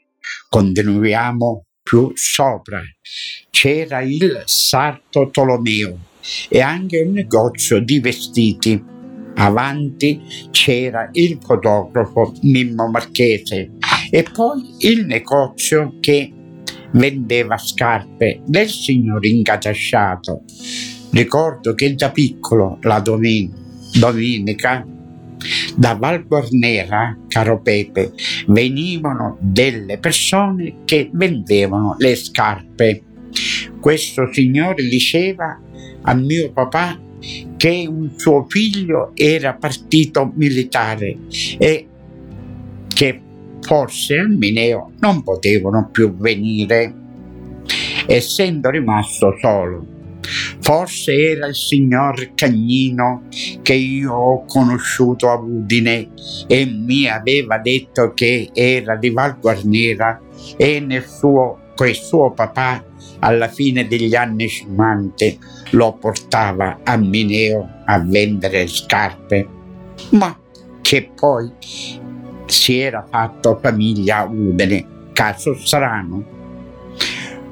Continuiamo 0.48 1.64
più 1.82 2.12
sopra 2.14 2.80
c'era 3.60 4.00
il 4.00 4.42
Sarto 4.46 5.28
Tolomeo 5.30 5.98
e 6.48 6.60
anche 6.60 7.00
un 7.00 7.12
negozio 7.12 7.78
di 7.82 8.00
vestiti. 8.00 8.82
Avanti 9.34 10.20
c'era 10.50 11.08
il 11.12 11.38
fotografo 11.42 12.32
Mimmo 12.40 12.88
Marchese 12.88 13.72
e 14.10 14.22
poi 14.22 14.76
il 14.78 15.04
negozio 15.04 15.96
che 16.00 16.32
vendeva 16.92 17.56
scarpe 17.56 18.40
del 18.44 18.68
signor 18.68 19.24
Incatasciato. 19.24 20.42
Ricordo 21.10 21.74
che 21.74 21.94
da 21.94 22.10
piccolo, 22.10 22.78
la 22.82 23.00
domenica, 23.00 24.86
da 25.76 25.94
Val 25.94 26.26
Guarnera, 26.26 27.16
caro 27.26 27.60
Pepe, 27.60 28.12
venivano 28.46 29.38
delle 29.40 29.98
persone 29.98 30.84
che 30.84 31.10
vendevano 31.12 31.96
le 31.98 32.14
scarpe. 32.14 33.02
Questo 33.80 34.28
signore 34.32 34.86
diceva 34.86 35.58
a 36.02 36.14
mio 36.14 36.52
papà 36.52 36.98
che 37.56 37.86
un 37.88 38.10
suo 38.16 38.46
figlio 38.48 39.12
era 39.14 39.54
partito 39.54 40.32
militare 40.34 41.18
e 41.58 41.86
forse 43.60 44.18
al 44.18 44.30
Mineo 44.30 44.92
non 45.00 45.22
potevano 45.22 45.88
più 45.90 46.16
venire, 46.16 46.94
essendo 48.06 48.70
rimasto 48.70 49.36
solo. 49.40 49.98
Forse 50.60 51.12
era 51.12 51.46
il 51.46 51.54
signor 51.54 52.34
Cagnino 52.34 53.24
che 53.62 53.74
io 53.74 54.12
ho 54.12 54.44
conosciuto 54.44 55.28
a 55.30 55.34
Udine 55.34 56.10
e 56.46 56.66
mi 56.66 57.08
aveva 57.08 57.58
detto 57.58 58.12
che 58.14 58.50
era 58.52 58.96
di 58.96 59.10
Val 59.10 59.38
Guarnera 59.40 60.20
e 60.56 60.80
nel 60.80 61.04
suo, 61.04 61.72
quel 61.74 61.94
suo 61.94 62.32
papà 62.32 62.84
alla 63.20 63.48
fine 63.48 63.86
degli 63.86 64.14
anni 64.14 64.48
50 64.48 65.24
lo 65.70 65.94
portava 65.94 66.80
a 66.84 66.96
Mineo 66.96 67.82
a 67.84 67.98
vendere 67.98 68.66
scarpe, 68.66 69.46
ma 70.10 70.38
che 70.80 71.10
poi 71.14 71.50
si 72.50 72.78
era 72.78 73.06
fatto 73.08 73.58
famiglia 73.60 74.18
a 74.18 74.24
Udine, 74.24 74.86
caso 75.12 75.54
strano. 75.54 76.38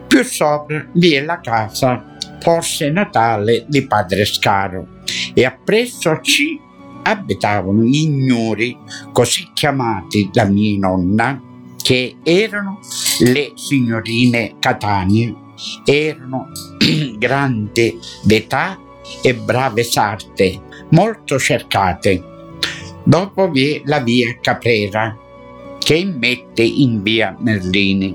Più 0.06 0.24
sopra 0.24 0.86
vi 0.92 1.14
è 1.14 1.22
la 1.22 1.40
casa 1.40 2.16
forse 2.40 2.90
natale 2.90 3.64
di 3.68 3.86
padre 3.86 4.24
Scaro. 4.24 4.86
E 5.34 5.44
appresso 5.44 6.20
ci 6.20 6.60
abitavano 7.02 7.82
gli 7.82 8.02
ignori 8.02 8.76
così 9.12 9.50
chiamati 9.54 10.28
da 10.32 10.44
mia 10.44 10.78
nonna 10.78 11.42
che 11.80 12.16
erano 12.22 12.80
le 13.20 13.52
signorine 13.54 14.56
Catania 14.58 15.46
erano 15.84 16.48
grandi 17.18 17.98
d'età 18.22 18.78
e 19.22 19.34
brave 19.34 19.82
sarte 19.82 20.60
molto 20.90 21.38
cercate 21.38 22.37
dopo 23.08 23.50
vi 23.50 23.72
è 23.72 23.82
la 23.86 24.00
via 24.00 24.36
Caprera 24.38 25.16
che 25.78 25.94
immette 25.94 26.62
in 26.62 27.02
via 27.02 27.34
Merlini 27.38 28.14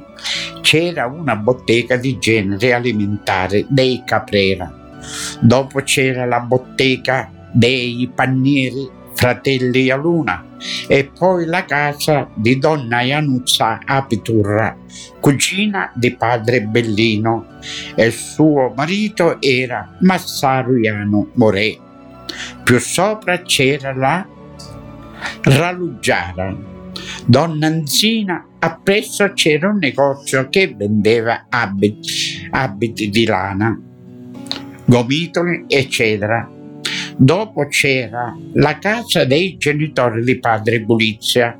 c'era 0.61 1.07
una 1.07 1.35
bottega 1.35 1.95
di 1.95 2.19
genere 2.19 2.73
alimentare 2.73 3.65
dei 3.69 4.03
Caprera. 4.05 4.99
Dopo 5.39 5.81
c'era 5.81 6.25
la 6.25 6.39
bottega 6.41 7.49
dei 7.51 8.07
Pannieri 8.13 8.87
Fratelli 9.15 9.89
a 9.89 9.95
Luna 9.95 10.57
e 10.87 11.05
poi 11.05 11.45
la 11.45 11.65
casa 11.65 12.29
di 12.35 12.59
donna 12.59 13.01
Ianuzza 13.01 13.79
Apiturra, 13.83 14.77
cugina 15.19 15.91
di 15.95 16.15
padre 16.15 16.61
Bellino, 16.61 17.47
e 17.95 18.11
suo 18.11 18.71
marito 18.75 19.41
era 19.41 19.97
Massaro 20.01 20.77
Iano 20.77 21.29
Morè. 21.33 21.77
Più 22.63 22.79
sopra 22.79 23.41
c'era 23.41 23.93
la 23.93 24.27
Raluggiara, 25.41 26.55
Donna 27.25 27.67
Anzina 27.67 28.45
appresso 28.59 29.31
c'era 29.33 29.69
un 29.69 29.77
negozio 29.77 30.47
che 30.49 30.73
vendeva 30.75 31.45
abiti, 31.49 32.47
abiti 32.49 33.09
di 33.09 33.25
lana, 33.25 33.79
gomitoli, 34.85 35.65
eccetera. 35.67 36.49
Dopo 37.15 37.67
c'era 37.67 38.35
la 38.53 38.77
casa 38.79 39.25
dei 39.25 39.57
genitori 39.57 40.23
di 40.23 40.39
padre 40.39 40.81
Gulizia 40.81 41.59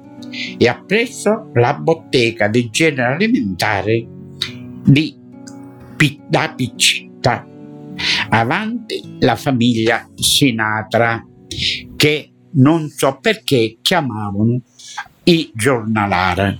e 0.58 0.68
appresso 0.68 1.52
la 1.54 1.74
bottega 1.76 2.48
di 2.48 2.70
genere 2.70 3.14
alimentare 3.14 4.08
di, 4.84 5.16
da 6.28 6.54
Piccita. 6.56 7.48
Avanti 8.30 9.18
la 9.20 9.36
famiglia 9.36 10.10
Sinatra, 10.16 11.24
che 11.96 12.33
non 12.54 12.90
so 12.90 13.18
perché 13.20 13.78
chiamavano 13.82 14.62
i 15.24 15.52
giornalari. 15.54 16.60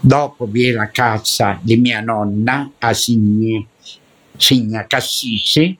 Dopo 0.00 0.46
vi 0.46 0.68
è 0.68 0.72
la 0.72 0.90
casa 0.90 1.58
di 1.62 1.76
mia 1.76 2.00
nonna 2.00 2.72
a 2.78 2.92
Signa, 2.92 3.66
Cassisi 4.86 5.78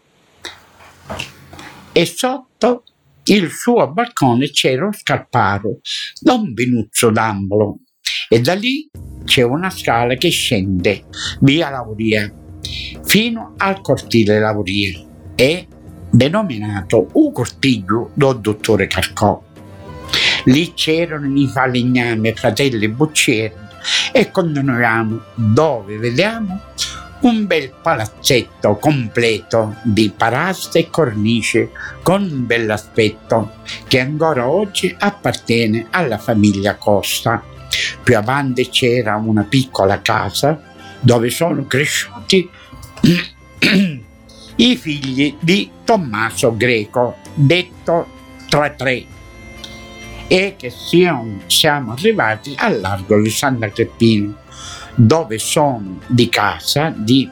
e 1.93 2.07
sotto 2.07 2.85
il 3.25 3.51
suo 3.51 3.91
balcone 3.91 4.51
c'era 4.51 4.87
un 4.87 4.93
scarparo 4.93 5.81
da 6.21 6.35
un 6.35 6.53
binuzzo 6.53 7.11
d'ambolo 7.11 7.79
e 8.29 8.41
da 8.41 8.55
lì 8.55 8.89
c'è 9.25 9.43
una 9.43 9.71
scala 9.71 10.15
che 10.15 10.31
scende 10.31 11.05
via 11.41 11.71
Lauria 11.71 12.33
fino 13.05 13.55
al 13.57 13.81
cortile 13.81 14.39
Lauria 14.39 15.05
e 15.35 15.67
denominato 16.13 17.09
un 17.13 17.33
cortiglio 17.33 18.11
del 18.13 18.39
dottore 18.39 18.87
Carcò. 18.87 19.43
Lì 20.45 20.75
c'erano 20.75 21.39
i 21.39 21.49
falegnami 21.49 22.33
fratelli 22.35 22.87
Buccieri 22.89 23.55
e 24.13 24.31
continuiamo 24.31 25.21
dove 25.35 25.97
vediamo 25.97 26.61
un 27.21 27.47
bel 27.47 27.73
palazzetto 27.81 28.77
completo 28.77 29.77
di 29.83 30.13
paraste 30.15 30.81
e 30.81 30.91
cornice 30.91 31.71
con 32.03 32.23
un 32.23 32.47
bell'aspetto 32.47 33.55
che 33.87 34.01
ancora 34.01 34.49
oggi 34.49 34.95
appartiene 34.99 35.87
alla 35.91 36.19
famiglia 36.19 36.77
Costa. 36.77 37.43
Più 38.03 38.17
avanti 38.17 38.69
c'era 38.69 39.17
una 39.17 39.45
piccola 39.45 40.03
casa 40.03 40.61
dove 41.01 41.31
sono 41.31 41.65
cresciuti 41.67 42.51
i 44.63 44.77
figli 44.77 45.37
di 45.41 45.69
Tommaso 45.83 46.57
Greco, 46.57 47.17
detto 47.35 48.07
tra 48.49 48.71
tre, 48.71 49.05
e 50.29 50.55
che 50.57 50.71
siamo, 50.71 51.93
arrivati 51.93 52.55
al 52.57 52.81
largo 52.81 53.21
di 53.21 53.29
Santa 53.29 53.71
Creppino, 53.71 54.37
dove 54.95 55.39
sono 55.39 55.99
di 56.07 56.29
casa 56.29 56.95
di 56.95 57.29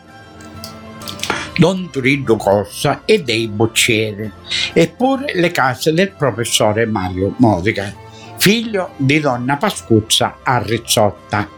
Don 1.56 1.88
Turillo 1.90 2.34
Cossa 2.34 3.02
e 3.04 3.22
dei 3.22 3.46
Boccieri, 3.46 4.28
eppure 4.72 5.32
le 5.34 5.52
case 5.52 5.92
del 5.92 6.10
professore 6.10 6.84
Mario 6.86 7.34
Modica, 7.36 7.94
figlio 8.38 8.90
di 8.96 9.20
donna 9.20 9.56
Pascuzza 9.56 10.38
a 10.42 10.58
Rizzotta. 10.58 11.48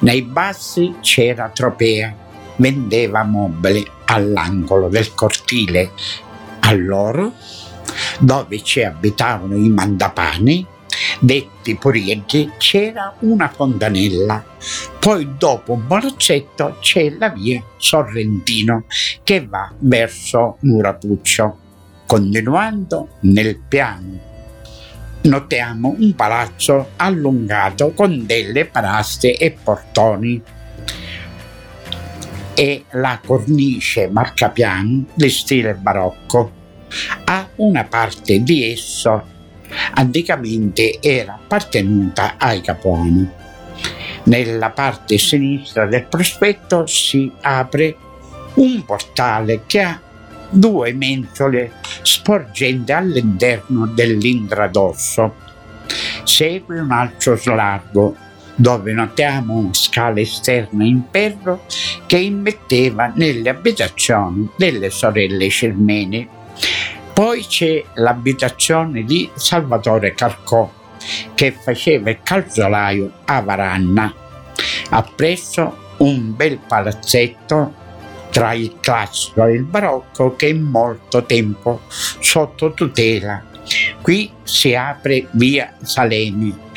Nei 0.00 0.22
bassi 0.22 0.96
c'era 1.00 1.48
Tropea, 1.48 2.22
vendeva 2.56 3.22
mobili 3.24 3.86
all'angolo 4.06 4.88
del 4.88 5.14
cortile 5.14 5.92
a 6.60 6.72
loro, 6.72 7.32
dove 8.20 8.62
ci 8.62 8.82
abitavano 8.82 9.56
i 9.56 9.68
mandapani, 9.68 10.66
detti 11.20 11.76
purienti, 11.76 12.52
c'era 12.58 13.14
una 13.20 13.48
fontanella. 13.48 14.44
Poi 14.98 15.36
dopo 15.36 15.72
un 15.72 15.86
palazzetto 15.86 16.76
c'è 16.80 17.10
la 17.10 17.30
via 17.30 17.62
Sorrentino 17.76 18.84
che 19.22 19.46
va 19.46 19.72
verso 19.78 20.58
Murapuccio. 20.60 21.58
Continuando 22.06 23.16
nel 23.20 23.56
piano 23.56 24.30
notiamo 25.22 25.94
un 25.98 26.14
palazzo 26.14 26.90
allungato 26.96 27.92
con 27.92 28.26
delle 28.26 28.64
paraste 28.66 29.36
e 29.36 29.52
portoni 29.52 30.42
e 32.54 32.84
la 32.92 33.20
cornice 33.24 34.08
marcapiano 34.08 35.04
di 35.14 35.28
stile 35.28 35.74
barocco. 35.74 36.60
A 37.24 37.48
una 37.56 37.84
parte 37.84 38.42
di 38.42 38.70
esso 38.70 39.30
anticamente 39.94 40.98
era 41.00 41.34
appartenuta 41.34 42.34
ai 42.38 42.60
Capuani. 42.60 43.28
Nella 44.24 44.70
parte 44.70 45.18
sinistra 45.18 45.86
del 45.86 46.04
prospetto 46.04 46.86
si 46.86 47.30
apre 47.40 47.96
un 48.54 48.84
portale 48.84 49.62
che 49.66 49.80
ha 49.80 50.00
due 50.50 50.92
mensole 50.92 51.72
sporgenti 52.02 52.92
all'interno 52.92 53.86
dell'intradosso. 53.86 55.34
Segue 56.24 56.78
un 56.78 56.90
altro 56.90 57.36
slargo 57.36 58.14
dove 58.54 58.92
notiamo 58.92 59.70
scale 59.72 60.22
esterne 60.22 60.86
in 60.86 61.02
ferro 61.10 61.64
che 62.06 62.18
immetteva 62.18 63.12
nelle 63.14 63.48
abitazioni 63.48 64.48
delle 64.56 64.90
sorelle 64.90 65.48
Cermeni. 65.48 66.28
Poi 67.12 67.44
c'è 67.46 67.82
l'abitazione 67.94 69.04
di 69.04 69.28
Salvatore 69.34 70.14
Carcò 70.14 70.70
che 71.34 71.52
faceva 71.52 72.10
il 72.10 72.20
calzolaio 72.22 73.10
a 73.24 73.40
Varanna. 73.40 74.14
Appresso 74.90 75.94
un 75.98 76.34
bel 76.34 76.58
palazzetto 76.58 77.80
tra 78.30 78.54
il 78.54 78.76
classico 78.80 79.44
e 79.44 79.54
il 79.54 79.64
barocco 79.64 80.36
che 80.36 80.48
è 80.48 80.52
molto 80.54 81.24
tempo 81.24 81.82
sotto 81.88 82.72
tutela. 82.72 83.44
Qui 84.00 84.30
si 84.42 84.74
apre 84.74 85.28
via 85.32 85.74
Salemi 85.82 86.70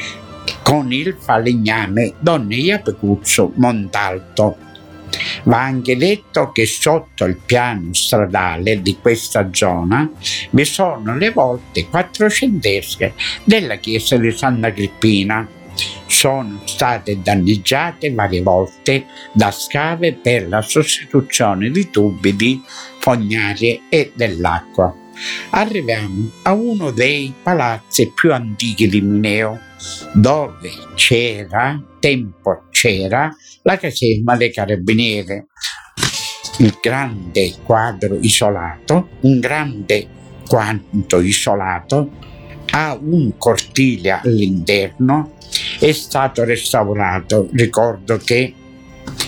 con 0.65 0.91
il 0.91 1.15
falegname 1.19 2.15
Don 2.17 2.51
Iapecuzzo 2.51 3.51
Montalto. 3.57 4.57
Va 5.43 5.61
anche 5.61 5.95
detto 5.95 6.51
che 6.51 6.65
sotto 6.65 7.25
il 7.25 7.37
piano 7.37 7.93
stradale 7.93 8.81
di 8.81 8.97
questa 8.99 9.47
zona 9.51 10.09
vi 10.49 10.65
sono 10.65 11.15
le 11.15 11.29
volte 11.29 11.87
quattrocentesche 11.87 13.13
della 13.43 13.75
chiesa 13.75 14.17
di 14.17 14.31
Santa 14.31 14.67
Agrippina. 14.67 15.47
Sono 16.07 16.61
state 16.65 17.21
danneggiate 17.21 18.11
varie 18.11 18.41
volte 18.41 19.05
da 19.33 19.51
scave 19.51 20.13
per 20.13 20.47
la 20.47 20.63
sostituzione 20.63 21.69
di 21.69 21.91
tubi 21.91 22.35
di 22.35 22.59
fognarie 22.97 23.81
e 23.89 24.13
dell'acqua. 24.15 25.04
Arriviamo 25.51 26.29
a 26.43 26.53
uno 26.53 26.91
dei 26.91 27.33
palazzi 27.41 28.11
più 28.13 28.33
antichi 28.33 28.87
di 28.87 29.01
Mineo, 29.01 29.59
dove 30.13 30.71
c'era, 30.95 31.81
tempo 31.99 32.65
c'era, 32.71 33.33
la 33.63 33.77
caserma 33.77 34.35
dei 34.35 34.51
carabinieri. 34.51 35.45
Il 36.59 36.77
grande 36.81 37.53
quadro 37.63 38.17
isolato, 38.19 39.09
un 39.21 39.39
grande 39.39 40.07
quanto 40.47 41.19
isolato, 41.19 42.11
ha 42.71 42.97
un 42.99 43.37
cortile 43.37 44.11
all'interno, 44.11 45.33
è 45.79 45.91
stato 45.91 46.43
restaurato. 46.43 47.49
Ricordo 47.51 48.17
che 48.17 48.53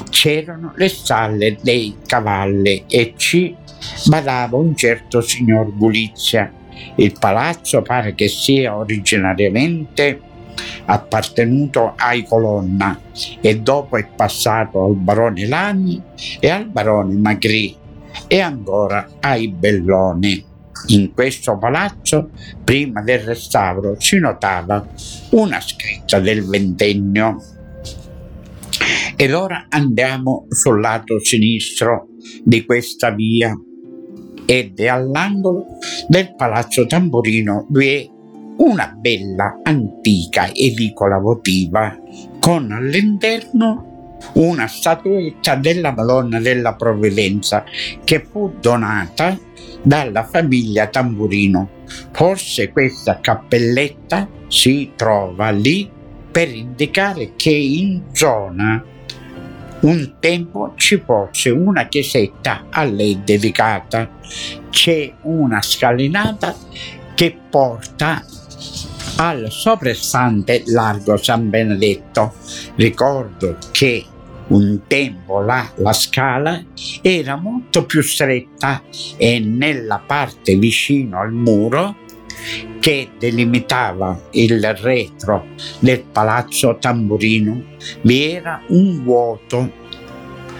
c'erano 0.09 0.73
le 0.75 0.89
stalle 0.89 1.57
dei 1.61 1.97
cavalli 2.05 2.85
e 2.87 3.13
ci 3.17 3.55
badava 4.05 4.57
un 4.57 4.75
certo 4.75 5.21
signor 5.21 5.75
Gulizia. 5.75 6.51
Il 6.95 7.15
palazzo 7.19 7.81
pare 7.81 8.13
che 8.13 8.27
sia 8.27 8.75
originariamente 8.75 10.21
appartenuto 10.85 11.93
ai 11.95 12.23
Colonna 12.23 12.99
e 13.41 13.59
dopo 13.59 13.97
è 13.97 14.07
passato 14.07 14.83
al 14.83 14.95
barone 14.95 15.47
Lagni 15.47 16.01
e 16.39 16.49
al 16.49 16.67
barone 16.67 17.15
Magri 17.15 17.75
e 18.27 18.39
ancora 18.39 19.07
ai 19.19 19.49
Belloni. 19.49 20.45
In 20.87 21.11
questo 21.13 21.57
palazzo, 21.57 22.29
prima 22.63 23.01
del 23.01 23.19
restauro, 23.19 23.95
si 23.99 24.19
notava 24.19 24.87
una 25.31 25.59
scritta 25.59 26.19
del 26.19 26.45
ventennio. 26.45 27.43
Ed 29.15 29.33
ora 29.33 29.65
andiamo 29.69 30.45
sul 30.49 30.79
lato 30.79 31.19
sinistro 31.19 32.09
di 32.43 32.63
questa 32.63 33.09
via 33.09 33.57
ed 34.49 34.79
all'angolo 34.79 35.65
del 36.07 36.33
Palazzo 36.33 36.85
Tamburino 36.85 37.67
vi 37.69 37.87
è 37.87 38.09
una 38.59 38.95
bella 38.97 39.59
antica 39.61 40.49
edicola 40.53 41.17
votiva 41.17 41.95
con 42.39 42.71
all'interno 42.71 44.15
una 44.33 44.67
statuetta 44.67 45.55
della 45.55 45.91
Madonna 45.91 46.39
della 46.39 46.75
Provvidenza 46.75 47.65
che 48.05 48.25
fu 48.31 48.53
donata 48.59 49.37
dalla 49.83 50.23
famiglia 50.23 50.87
Tamburino. 50.87 51.69
Forse 52.11 52.71
questa 52.71 53.19
cappelletta 53.19 54.27
si 54.47 54.93
trova 54.95 55.49
lì 55.49 55.89
per 56.31 56.49
indicare 56.49 57.33
che 57.35 57.51
in 57.51 58.03
zona 58.13 58.83
un 59.81 60.13
tempo 60.19 60.73
ci 60.75 61.01
fosse 61.05 61.49
una 61.49 61.87
chiesetta 61.87 62.65
a 62.69 62.83
lei 62.83 63.21
dedicata. 63.23 64.09
C'è 64.69 65.13
una 65.21 65.61
scalinata 65.61 66.55
che 67.13 67.37
porta 67.49 68.23
al 69.17 69.47
soprastante 69.49 70.63
largo 70.67 71.17
San 71.17 71.49
Benedetto. 71.49 72.33
Ricordo 72.75 73.57
che 73.71 74.05
un 74.47 74.81
tempo 74.87 75.41
là 75.41 75.69
la 75.75 75.93
scala 75.93 76.63
era 77.01 77.35
molto 77.35 77.85
più 77.85 78.01
stretta 78.01 78.81
e 79.17 79.39
nella 79.39 80.01
parte 80.05 80.55
vicino 80.55 81.19
al 81.19 81.33
muro 81.33 82.05
che 82.79 83.09
delimitava 83.17 84.19
il 84.31 84.73
retro 84.75 85.47
del 85.79 86.01
palazzo 86.03 86.77
Tamburino 86.79 87.61
vi 88.01 88.31
era 88.31 88.61
un 88.67 89.03
vuoto 89.03 89.71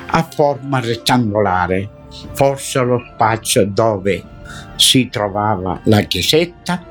a 0.08 0.24
forma 0.24 0.80
rettangolare, 0.80 1.90
forse 2.34 2.82
lo 2.82 3.02
spazio 3.14 3.66
dove 3.66 4.24
si 4.76 5.10
trovava 5.10 5.80
la 5.84 6.02
chiesetta? 6.02 6.86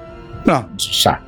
Non 0.44 0.72
si 0.76 0.92
sa. 0.92 1.20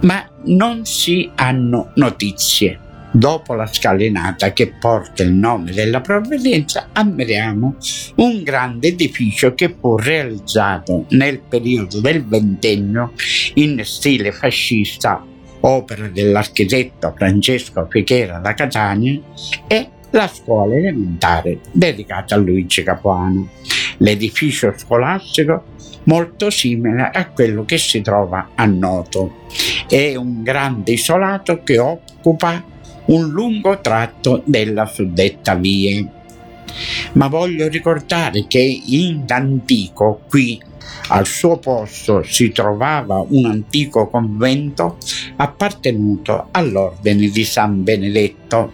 Ma 0.00 0.28
non 0.44 0.84
si 0.84 1.30
hanno 1.34 1.90
notizie. 1.94 2.88
Dopo 3.12 3.54
la 3.54 3.66
scalinata 3.66 4.52
che 4.52 4.72
porta 4.78 5.24
il 5.24 5.32
nome 5.32 5.72
della 5.72 6.00
provvidenza, 6.00 6.90
ammiriamo 6.92 7.74
un 8.16 8.42
grande 8.44 8.88
edificio 8.88 9.52
che 9.54 9.74
fu 9.80 9.96
realizzato 9.96 11.06
nel 11.10 11.40
periodo 11.40 12.00
del 12.00 12.24
ventennio 12.24 13.12
in 13.54 13.80
stile 13.84 14.30
fascista, 14.30 15.24
opera 15.60 16.06
dell'architetto 16.06 17.12
Francesco 17.16 17.88
Fichera 17.90 18.38
da 18.38 18.54
Catania 18.54 19.20
e 19.66 19.88
la 20.10 20.28
scuola 20.28 20.76
elementare 20.76 21.58
dedicata 21.72 22.36
a 22.36 22.38
Luigi 22.38 22.84
Capuano. 22.84 23.48
L'edificio 23.98 24.72
scolastico 24.76 25.64
molto 26.04 26.48
simile 26.48 27.10
a 27.12 27.28
quello 27.28 27.64
che 27.64 27.76
si 27.76 28.00
trova 28.02 28.50
a 28.54 28.64
Noto. 28.66 29.46
È 29.88 30.14
un 30.14 30.42
grande 30.42 30.92
isolato 30.92 31.62
che 31.64 31.78
occupa 31.78 32.69
un 33.10 33.28
lungo 33.28 33.80
tratto 33.80 34.42
della 34.44 34.86
suddetta 34.86 35.54
via. 35.54 36.04
Ma 37.12 37.26
voglio 37.26 37.68
ricordare 37.68 38.46
che 38.46 38.60
in 38.60 39.24
antico 39.26 40.22
qui 40.28 40.60
al 41.08 41.26
suo 41.26 41.58
posto 41.58 42.22
si 42.22 42.52
trovava 42.52 43.24
un 43.28 43.46
antico 43.46 44.08
convento 44.08 44.96
appartenuto 45.36 46.48
all'ordine 46.52 47.28
di 47.28 47.44
San 47.44 47.82
Benedetto. 47.82 48.72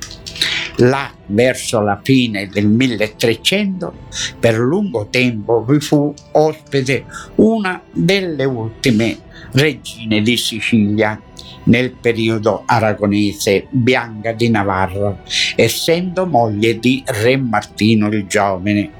Là, 0.80 1.10
verso 1.28 1.80
la 1.80 1.98
fine 2.02 2.48
del 2.48 2.66
1300, 2.66 3.94
per 4.38 4.58
lungo 4.58 5.08
tempo 5.08 5.64
vi 5.64 5.80
fu 5.80 6.12
ospite 6.32 7.06
una 7.36 7.80
delle 7.90 8.44
ultime 8.44 9.18
regine 9.52 10.20
di 10.20 10.36
Sicilia, 10.36 11.18
nel 11.64 11.92
periodo 11.92 12.62
aragonese 12.64 13.66
Bianca 13.70 14.32
di 14.32 14.48
Navarra, 14.48 15.22
essendo 15.54 16.26
moglie 16.26 16.78
di 16.78 17.02
Re 17.04 17.36
Martino 17.36 18.08
il 18.08 18.26
Giovane. 18.26 18.90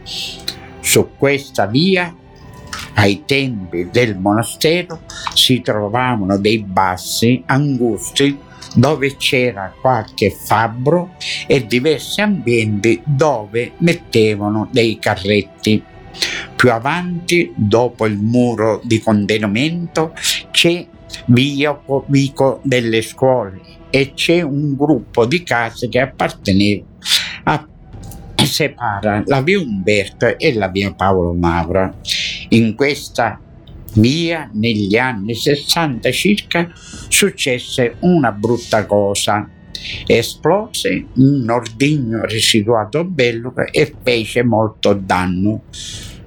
Su 0.81 1.11
questa 1.17 1.67
via, 1.67 2.15
ai 2.95 3.25
tempi 3.25 3.89
del 3.91 4.17
monastero, 4.17 5.01
si 5.35 5.61
trovavano 5.61 6.39
dei 6.39 6.59
bassi 6.59 7.43
angusti 7.47 8.45
dove 8.75 9.17
c'era 9.17 9.75
qualche 9.81 10.31
fabbro 10.31 11.15
e 11.47 11.67
diversi 11.67 12.21
ambienti 12.21 13.01
dove 13.05 13.73
mettevano 13.79 14.69
dei 14.71 14.99
carretti. 14.99 15.83
Più 16.55 16.73
avanti, 16.73 17.53
dopo 17.55 18.07
il 18.07 18.17
muro 18.17 18.81
di 18.83 19.01
contenimento, 19.01 20.15
c'è 20.51 20.87
via 21.27 21.79
Vico 22.07 22.61
delle 22.63 23.03
scuole 23.03 23.61
e 23.91 24.13
c'è 24.15 24.43
un 24.43 24.75
gruppo 24.77 25.27
di 25.27 25.43
case 25.43 25.89
che 25.89 26.01
apparteneva 26.01 26.85
a 27.45 27.67
separa 28.45 29.23
la 29.27 29.43
via 29.43 29.59
Umberto 29.59 30.39
e 30.39 30.55
la 30.55 30.69
via 30.69 30.93
Paolo 30.95 31.33
Maura. 31.33 31.93
In 32.51 32.75
questa 32.75 33.41
via 33.95 34.49
negli 34.53 34.97
anni 34.97 35.35
60 35.35 36.11
circa 36.11 36.71
successe 36.75 37.97
una 38.01 38.33
brutta 38.33 38.87
cosa. 38.87 39.49
Esplose 40.07 41.07
un 41.17 41.49
ordigno 41.49 42.25
residuato 42.25 43.05
bello 43.05 43.53
e 43.71 43.95
fece 44.03 44.43
molto 44.43 44.95
danno. 44.95 45.65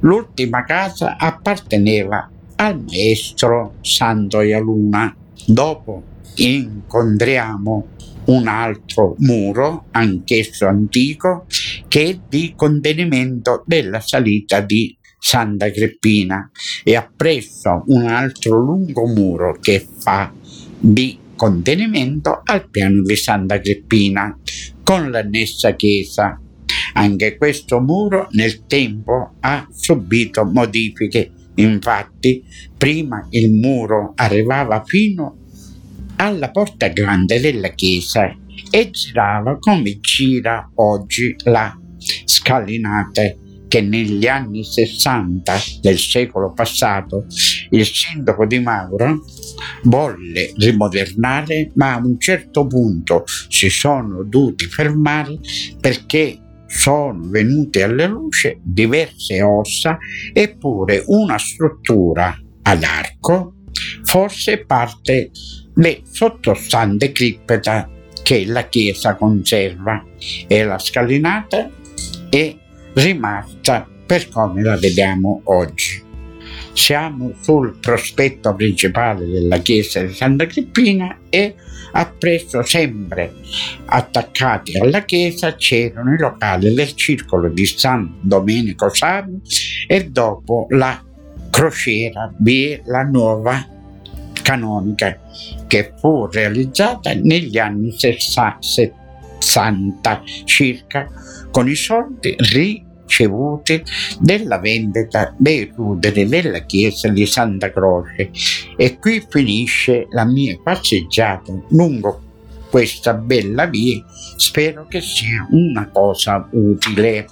L'ultima 0.01 0.63
casa 0.63 1.17
apparteneva 1.17 2.29
al 2.59 2.83
maestro 2.83 3.75
Santo 3.81 4.41
Ialuna. 4.41 5.15
Dopo 5.45 6.03
incontriamo 6.35 7.87
un 8.25 8.47
altro 8.47 9.15
muro, 9.19 9.85
anch'esso 9.91 10.67
antico, 10.67 11.45
che 11.87 12.09
è 12.09 12.19
di 12.27 12.53
contenimento 12.55 13.63
della 13.65 14.01
salita 14.01 14.59
di 14.59 14.95
Santa 15.17 15.71
Creppina 15.71 16.51
e 16.83 16.95
appresso 16.95 17.83
un 17.87 18.05
altro 18.05 18.59
lungo 18.59 19.07
muro 19.07 19.57
che 19.59 19.85
fa 19.97 20.31
di 20.79 21.17
contenimento 21.35 22.41
al 22.43 22.69
piano 22.69 23.01
di 23.01 23.15
Santa 23.15 23.59
Creppina 23.59 24.37
con 24.83 25.09
l'annessa 25.09 25.75
chiesa. 25.75 26.39
Anche 26.93 27.37
questo 27.37 27.79
muro 27.79 28.27
nel 28.31 28.65
tempo 28.65 29.35
ha 29.39 29.67
subito 29.71 30.43
modifiche 30.43 31.31
Infatti, 31.61 32.43
prima 32.77 33.27
il 33.31 33.51
muro 33.51 34.13
arrivava 34.15 34.83
fino 34.85 35.37
alla 36.17 36.51
porta 36.51 36.87
grande 36.87 37.39
della 37.39 37.69
chiesa 37.69 38.35
e 38.69 38.89
girava 38.89 39.57
come 39.57 39.99
gira 39.99 40.69
oggi 40.75 41.35
la 41.43 41.77
scalinata 42.25 43.21
che 43.67 43.81
negli 43.81 44.25
anni 44.25 44.63
60 44.63 45.55
del 45.81 45.99
secolo 45.99 46.51
passato 46.53 47.25
il 47.69 47.85
sindaco 47.85 48.45
di 48.45 48.59
Mauro 48.59 49.23
volle 49.83 50.51
rimodernare, 50.57 51.71
ma 51.75 51.93
a 51.93 51.97
un 52.03 52.19
certo 52.19 52.65
punto 52.65 53.23
si 53.47 53.69
sono 53.69 54.23
dovuti 54.23 54.65
fermare 54.65 55.37
perché 55.79 56.39
sono 56.69 57.19
venute 57.29 57.81
alla 57.81 58.05
luce 58.05 58.59
diverse 58.61 59.41
ossa 59.41 59.97
eppure 60.31 61.03
una 61.07 61.37
struttura 61.39 62.37
ad 62.61 62.83
arco, 62.83 63.55
forse 64.03 64.65
parte 64.65 65.31
le 65.75 66.01
sottostante 66.03 67.11
cripta 67.11 67.89
che 68.21 68.45
la 68.45 68.67
chiesa 68.67 69.15
conserva 69.15 70.05
e 70.47 70.63
la 70.63 70.77
scalinata 70.77 71.71
è 72.29 72.55
rimasta 72.93 73.87
per 74.05 74.29
come 74.29 74.61
la 74.61 74.77
vediamo 74.77 75.41
oggi. 75.45 76.08
Siamo 76.79 77.33
sul 77.41 77.77
prospetto 77.77 78.55
principale 78.55 79.27
della 79.27 79.57
chiesa 79.57 80.01
di 80.01 80.13
Santa 80.13 80.47
Crippina 80.47 81.17
e 81.29 81.55
appresso 81.91 82.63
sempre. 82.63 83.33
Attaccati 83.85 84.77
alla 84.77 85.03
chiesa 85.03 85.55
c'erano 85.55 86.13
i 86.13 86.17
locali 86.17 86.73
del 86.73 86.95
circolo 86.95 87.49
di 87.49 87.65
San 87.65 88.19
Domenico 88.21 88.87
Savio 88.93 89.41
e 89.87 90.05
dopo 90.05 90.67
la 90.69 91.03
crociera 91.51 92.33
vi 92.39 92.69
è 92.69 92.81
la 92.85 93.03
nuova 93.03 93.67
canonica 94.41 95.19
che 95.67 95.91
fu 95.99 96.29
realizzata 96.31 97.11
negli 97.13 97.57
anni 97.57 97.91
60 97.91 100.23
circa 100.45 101.09
con 101.51 101.69
i 101.69 101.75
soldi 101.75 102.35
ri 102.37 102.87
ricevuti 103.09 103.83
della 104.19 104.59
vendita 104.59 105.33
dei 105.35 105.71
ruderi 105.75 106.27
della 106.27 106.59
chiesa 106.59 107.09
di 107.09 107.25
Santa 107.25 107.71
Croce. 107.71 108.29
E 108.77 108.99
qui 108.99 109.25
finisce 109.27 110.07
la 110.11 110.25
mia 110.25 110.57
passeggiata 110.63 111.51
lungo 111.69 112.21
questa 112.69 113.15
bella 113.15 113.65
via. 113.65 114.05
Spero 114.37 114.85
che 114.87 115.01
sia 115.01 115.47
una 115.49 115.89
cosa 115.89 116.47
utile. 116.51 117.25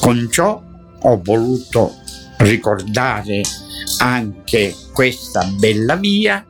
Con 0.00 0.28
ciò 0.30 0.62
ho 1.00 1.20
voluto 1.22 1.94
ricordare 2.38 3.40
anche 3.98 4.74
questa 4.92 5.44
bella 5.58 5.96
via 5.96 6.44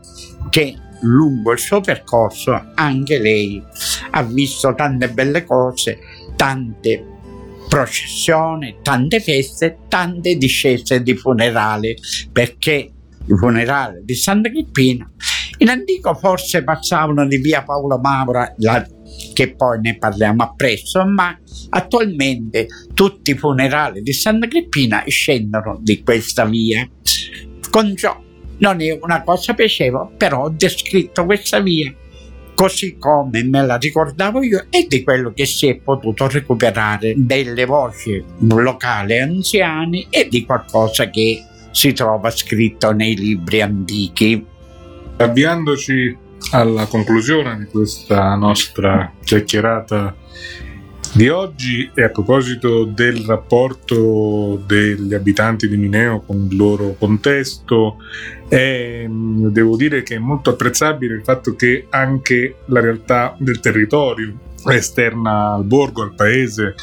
che 0.50 0.76
lungo 1.00 1.52
il 1.52 1.58
suo 1.58 1.80
percorso 1.80 2.72
anche 2.74 3.18
lei 3.18 3.62
ha 4.10 4.22
visto 4.22 4.74
tante 4.74 5.10
belle 5.10 5.44
cose 5.44 5.98
tante 6.34 7.15
processione, 7.76 8.78
tante 8.80 9.20
feste, 9.20 9.80
tante 9.88 10.36
discese 10.36 11.02
di 11.02 11.14
funerali, 11.14 11.94
perché 12.32 12.90
i 13.26 13.36
funerali 13.36 14.00
di 14.02 14.14
Santa 14.14 14.48
Crippina 14.48 15.10
in 15.58 15.68
antico 15.68 16.14
forse 16.14 16.64
passavano 16.64 17.26
di 17.26 17.36
via 17.36 17.62
Paolo 17.62 17.98
Maura, 17.98 18.54
la, 18.58 18.86
che 19.34 19.54
poi 19.54 19.80
ne 19.80 19.98
parliamo 19.98 20.42
appresso, 20.42 21.04
ma 21.04 21.38
attualmente 21.70 22.66
tutti 22.94 23.32
i 23.32 23.36
funerali 23.36 24.00
di 24.00 24.12
Santa 24.12 24.48
Crippina 24.48 25.04
scendono 25.06 25.78
di 25.80 26.02
questa 26.02 26.46
via. 26.46 26.88
Con 27.70 27.94
ciò 27.94 28.18
non 28.58 28.80
è 28.80 28.98
una 29.02 29.22
cosa 29.22 29.52
piacevole, 29.52 30.14
però 30.16 30.44
ho 30.44 30.50
descritto 30.50 31.26
questa 31.26 31.60
via 31.60 31.94
così 32.56 32.96
come 32.98 33.44
me 33.44 33.64
la 33.64 33.76
ricordavo 33.76 34.42
io 34.42 34.64
e 34.70 34.86
di 34.88 35.04
quello 35.04 35.32
che 35.32 35.44
si 35.44 35.68
è 35.68 35.76
potuto 35.76 36.26
recuperare 36.26 37.12
delle 37.14 37.66
voci 37.66 38.24
locali 38.38 39.20
anziane 39.20 40.06
e 40.08 40.26
di 40.28 40.44
qualcosa 40.46 41.10
che 41.10 41.44
si 41.70 41.92
trova 41.92 42.30
scritto 42.30 42.92
nei 42.92 43.14
libri 43.14 43.60
antichi. 43.60 44.44
Avviandoci 45.18 46.16
alla 46.52 46.86
conclusione 46.86 47.58
di 47.58 47.66
questa 47.66 48.34
nostra 48.36 49.12
chiacchierata 49.22 50.16
di 51.16 51.30
oggi 51.30 51.90
e 51.94 52.02
a 52.02 52.10
proposito 52.10 52.84
del 52.84 53.24
rapporto 53.24 54.62
degli 54.66 55.14
abitanti 55.14 55.66
di 55.66 55.78
Mineo 55.78 56.20
con 56.20 56.46
il 56.50 56.54
loro 56.54 56.94
contesto, 56.98 57.96
è, 58.46 59.06
devo 59.08 59.76
dire 59.76 60.02
che 60.02 60.16
è 60.16 60.18
molto 60.18 60.50
apprezzabile 60.50 61.14
il 61.14 61.22
fatto 61.24 61.56
che 61.56 61.86
anche 61.88 62.56
la 62.66 62.80
realtà 62.80 63.34
del 63.38 63.60
territorio 63.60 64.40
esterna 64.66 65.54
al 65.54 65.64
borgo, 65.64 66.02
al 66.02 66.14
paese, 66.14 66.74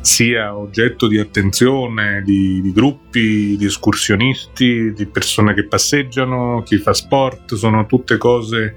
sia 0.00 0.56
oggetto 0.56 1.08
di 1.08 1.18
attenzione 1.18 2.22
di, 2.24 2.60
di, 2.60 2.72
gruppi, 2.72 3.56
di 3.56 3.64
escursionisti, 3.64 4.92
di 4.92 5.06
persone 5.06 5.52
che 5.52 5.66
passeggiano, 5.66 6.62
chi 6.64 6.76
fa 6.76 6.92
sport, 6.92 7.54
sono 7.54 7.86
tutte 7.86 8.18
cose 8.18 8.76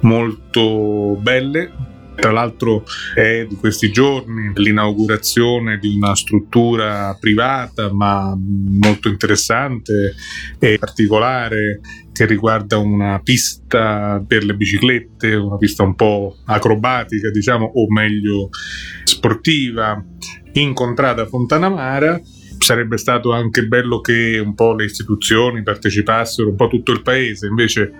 molto 0.00 1.16
belle 1.18 1.98
tra 2.20 2.30
l'altro 2.30 2.84
è 3.14 3.46
di 3.48 3.56
questi 3.56 3.90
giorni 3.90 4.52
l'inaugurazione 4.54 5.78
di 5.78 5.96
una 5.96 6.14
struttura 6.14 7.16
privata 7.18 7.92
ma 7.92 8.36
molto 8.38 9.08
interessante 9.08 10.14
e 10.58 10.78
particolare 10.78 11.80
che 12.12 12.26
riguarda 12.26 12.76
una 12.76 13.18
pista 13.22 14.22
per 14.26 14.44
le 14.44 14.54
biciclette, 14.54 15.34
una 15.34 15.56
pista 15.56 15.82
un 15.82 15.94
po' 15.94 16.36
acrobatica, 16.44 17.30
diciamo, 17.30 17.64
o 17.64 17.90
meglio 17.90 18.50
sportiva, 19.04 20.04
incontrata 20.52 21.22
a 21.22 21.26
Fontanamara. 21.26 22.20
Sarebbe 22.58 22.98
stato 22.98 23.32
anche 23.32 23.66
bello 23.66 24.00
che 24.00 24.38
un 24.38 24.54
po' 24.54 24.74
le 24.74 24.84
istituzioni 24.84 25.62
partecipassero, 25.62 26.50
un 26.50 26.56
po' 26.56 26.68
tutto 26.68 26.92
il 26.92 27.00
paese, 27.00 27.46
invece 27.46 27.90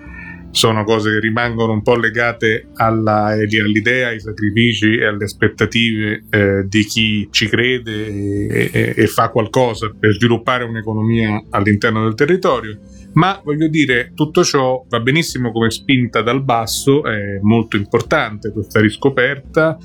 sono 0.51 0.83
cose 0.83 1.11
che 1.11 1.19
rimangono 1.19 1.73
un 1.73 1.81
po' 1.81 1.95
legate 1.95 2.67
alla, 2.75 3.27
all'idea, 3.27 4.09
ai 4.09 4.19
sacrifici 4.19 4.97
e 4.97 5.05
alle 5.05 5.23
aspettative 5.23 6.25
eh, 6.29 6.63
di 6.67 6.83
chi 6.83 7.27
ci 7.31 7.47
crede 7.47 8.07
e, 8.07 8.69
e, 8.71 8.93
e 8.95 9.07
fa 9.07 9.29
qualcosa 9.29 9.91
per 9.97 10.13
sviluppare 10.13 10.63
un'economia 10.63 11.45
all'interno 11.49 12.03
del 12.03 12.15
territorio 12.15 12.79
ma 13.13 13.41
voglio 13.43 13.67
dire, 13.67 14.11
tutto 14.15 14.43
ciò 14.43 14.85
va 14.87 14.99
benissimo 15.01 15.51
come 15.51 15.69
spinta 15.69 16.21
dal 16.21 16.43
basso, 16.43 17.03
è 17.03 17.39
molto 17.41 17.75
importante 17.75 18.51
questa 18.51 18.79
riscoperta 18.79 19.77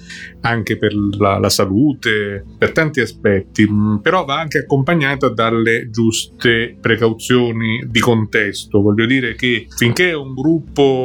anche 0.43 0.77
per 0.77 0.93
la, 1.19 1.39
la 1.39 1.49
salute, 1.49 2.45
per 2.57 2.71
tanti 2.71 3.01
aspetti, 3.01 3.69
mm, 3.69 3.97
però 3.97 4.25
va 4.25 4.39
anche 4.39 4.59
accompagnata 4.59 5.29
dalle 5.29 5.91
giuste 5.91 6.77
precauzioni 6.81 7.85
di 7.89 7.99
contesto. 7.99 8.81
Voglio 8.81 9.07
dire 9.07 9.35
che 9.35 9.67
finché 9.77 10.13
un 10.13 10.33
gruppo 10.35 10.56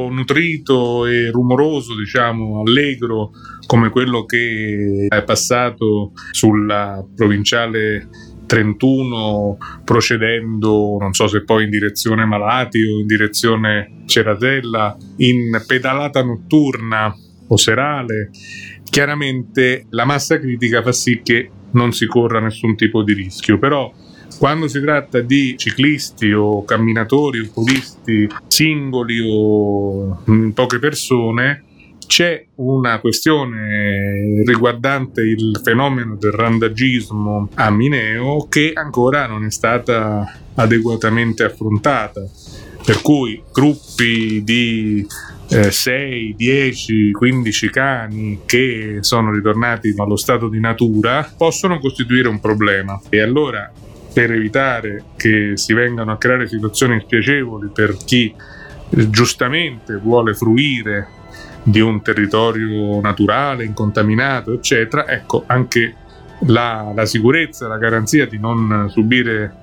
nutrito 0.09 1.05
e 1.05 1.29
rumoroso, 1.31 1.95
diciamo, 1.95 2.61
allegro, 2.61 3.31
come 3.65 3.89
quello 3.89 4.25
che 4.25 5.07
è 5.09 5.23
passato 5.23 6.11
sulla 6.31 7.05
provinciale 7.15 8.09
31 8.45 9.57
procedendo, 9.85 10.97
non 10.99 11.13
so 11.13 11.27
se 11.27 11.43
poi 11.43 11.63
in 11.63 11.69
direzione 11.69 12.25
Malati 12.25 12.81
o 12.81 12.99
in 12.99 13.07
direzione 13.07 14.03
Ceratella, 14.05 14.97
in 15.17 15.61
pedalata 15.65 16.21
notturna 16.21 17.15
o 17.47 17.57
serale, 17.57 18.29
chiaramente 18.89 19.85
la 19.91 20.03
massa 20.03 20.37
critica 20.37 20.81
fa 20.81 20.91
sì 20.91 21.21
che 21.23 21.49
non 21.71 21.93
si 21.93 22.05
corra 22.07 22.41
nessun 22.41 22.75
tipo 22.75 23.03
di 23.03 23.13
rischio, 23.13 23.57
però 23.57 23.89
quando 24.41 24.67
si 24.67 24.81
tratta 24.81 25.19
di 25.21 25.53
ciclisti 25.55 26.31
o 26.31 26.65
camminatori 26.65 27.41
o 27.41 27.51
podisti 27.53 28.27
singoli 28.47 29.19
o 29.23 30.23
poche 30.55 30.79
persone, 30.79 31.63
c'è 32.07 32.47
una 32.55 32.99
questione 32.99 34.41
riguardante 34.43 35.21
il 35.21 35.61
fenomeno 35.63 36.15
del 36.15 36.31
randagismo 36.31 37.49
a 37.53 37.69
Mineo 37.69 38.47
che 38.49 38.71
ancora 38.73 39.27
non 39.27 39.45
è 39.45 39.51
stata 39.51 40.35
adeguatamente 40.55 41.43
affrontata. 41.43 42.27
Per 42.83 42.99
cui 43.03 43.43
gruppi 43.53 44.41
di 44.43 45.05
eh, 45.49 45.69
6, 45.69 46.33
10, 46.35 47.11
15 47.11 47.69
cani 47.69 48.39
che 48.47 48.97
sono 49.01 49.31
ritornati 49.31 49.93
allo 49.97 50.17
stato 50.17 50.47
di 50.47 50.59
natura 50.59 51.31
possono 51.37 51.77
costituire 51.77 52.27
un 52.27 52.39
problema. 52.39 52.99
E 53.07 53.21
allora, 53.21 53.71
per 54.13 54.31
evitare 54.31 55.03
che 55.15 55.53
si 55.55 55.73
vengano 55.73 56.11
a 56.11 56.17
creare 56.17 56.47
situazioni 56.47 56.99
spiacevoli 56.99 57.69
per 57.73 57.95
chi 58.03 58.33
eh, 58.89 59.09
giustamente 59.09 59.95
vuole 59.95 60.33
fruire 60.33 61.07
di 61.63 61.79
un 61.79 62.01
territorio 62.01 62.99
naturale, 62.99 63.63
incontaminato, 63.63 64.53
eccetera, 64.53 65.07
ecco 65.07 65.43
anche 65.45 65.95
la, 66.47 66.91
la 66.93 67.05
sicurezza, 67.05 67.67
la 67.67 67.77
garanzia 67.77 68.25
di 68.25 68.39
non 68.39 68.87
subire 68.89 69.55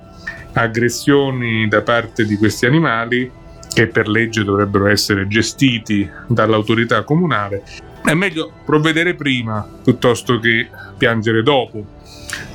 aggressioni 0.53 1.67
da 1.67 1.81
parte 1.81 2.25
di 2.25 2.37
questi 2.37 2.65
animali 2.65 3.29
che 3.71 3.87
per 3.87 4.07
legge 4.07 4.43
dovrebbero 4.43 4.87
essere 4.87 5.27
gestiti 5.27 6.09
dall'autorità 6.27 7.03
comunale, 7.03 7.63
è 8.03 8.13
meglio 8.13 8.51
provvedere 8.65 9.13
prima 9.13 9.67
piuttosto 9.83 10.39
che 10.39 10.67
piangere 10.97 11.43
dopo, 11.43 11.98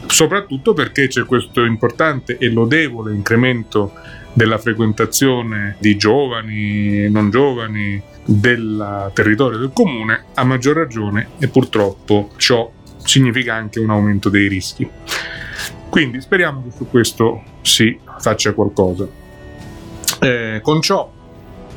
soprattutto 0.06 0.72
perché 0.72 1.08
c'è 1.08 1.24
questo 1.24 1.64
importante 1.64 2.38
e 2.38 2.48
lodevole 2.50 3.12
incremento 3.12 3.92
della 4.32 4.58
frequentazione 4.58 5.76
di 5.78 5.96
giovani 5.96 7.04
e 7.04 7.08
non 7.08 7.30
giovani 7.30 8.02
del 8.24 9.10
territorio 9.12 9.58
del 9.58 9.70
comune, 9.72 10.24
a 10.34 10.44
maggior 10.44 10.76
ragione 10.76 11.28
e 11.38 11.48
purtroppo 11.48 12.30
ciò 12.36 12.70
significa 13.04 13.54
anche 13.54 13.80
un 13.80 13.90
aumento 13.90 14.28
dei 14.28 14.48
rischi. 14.48 14.88
Quindi 15.88 16.20
speriamo 16.20 16.64
che 16.64 16.70
su 16.76 16.88
questo 16.88 17.42
si 17.62 17.98
faccia 18.18 18.52
qualcosa. 18.52 19.06
Eh, 20.20 20.60
con 20.62 20.80
ciò, 20.80 21.10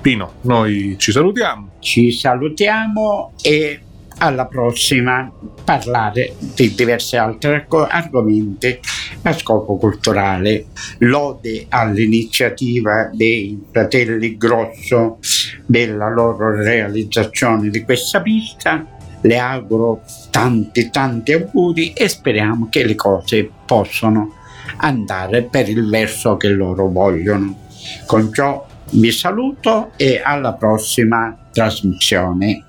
Pino, 0.01 0.35
noi 0.41 0.95
ci 0.97 1.11
salutiamo. 1.11 1.73
Ci 1.79 2.11
salutiamo 2.11 3.33
e 3.41 3.81
alla 4.19 4.45
prossima 4.45 5.31
parlare 5.63 6.33
di 6.39 6.73
diversi 6.73 7.17
altri 7.17 7.65
argomenti 7.69 8.79
a 9.23 9.33
scopo 9.33 9.77
culturale. 9.77 10.67
Lode 10.99 11.65
all'iniziativa 11.69 13.09
dei 13.13 13.61
fratelli 13.71 14.37
Grosso 14.37 15.19
della 15.65 16.09
loro 16.09 16.55
realizzazione 16.55 17.69
di 17.69 17.83
questa 17.83 18.21
pista. 18.21 18.85
Le 19.21 19.37
auguro 19.37 20.01
tanti 20.29 20.89
tanti 20.89 21.33
auguri 21.33 21.93
e 21.93 22.07
speriamo 22.07 22.67
che 22.69 22.85
le 22.85 22.95
cose 22.95 23.49
possano 23.65 24.35
andare 24.77 25.43
per 25.43 25.67
il 25.69 25.89
verso 25.89 26.37
che 26.37 26.49
loro 26.49 26.87
vogliono. 26.87 27.65
Con 28.05 28.31
ciò 28.33 28.65
vi 28.91 29.11
saluto 29.11 29.91
e 29.97 30.21
alla 30.23 30.53
prossima 30.53 31.35
trasmissione. 31.51 32.66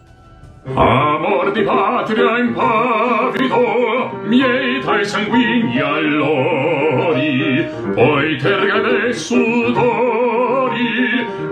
Amor 0.75 1.53
di 1.53 1.63
patria 1.63 2.39
impavido, 2.39 4.11
mieta 4.25 4.99
e 5.01 5.05
sanguigni 5.05 5.81
allori, 5.81 7.67
poi 7.95 8.37
terga 8.37 8.79
de 8.81 9.13
sudori, 9.13 10.87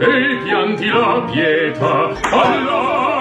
e 0.01 0.39
pianti 0.45 0.87
la 0.87 1.23
pietà 1.31 2.13
allora. 2.31 3.16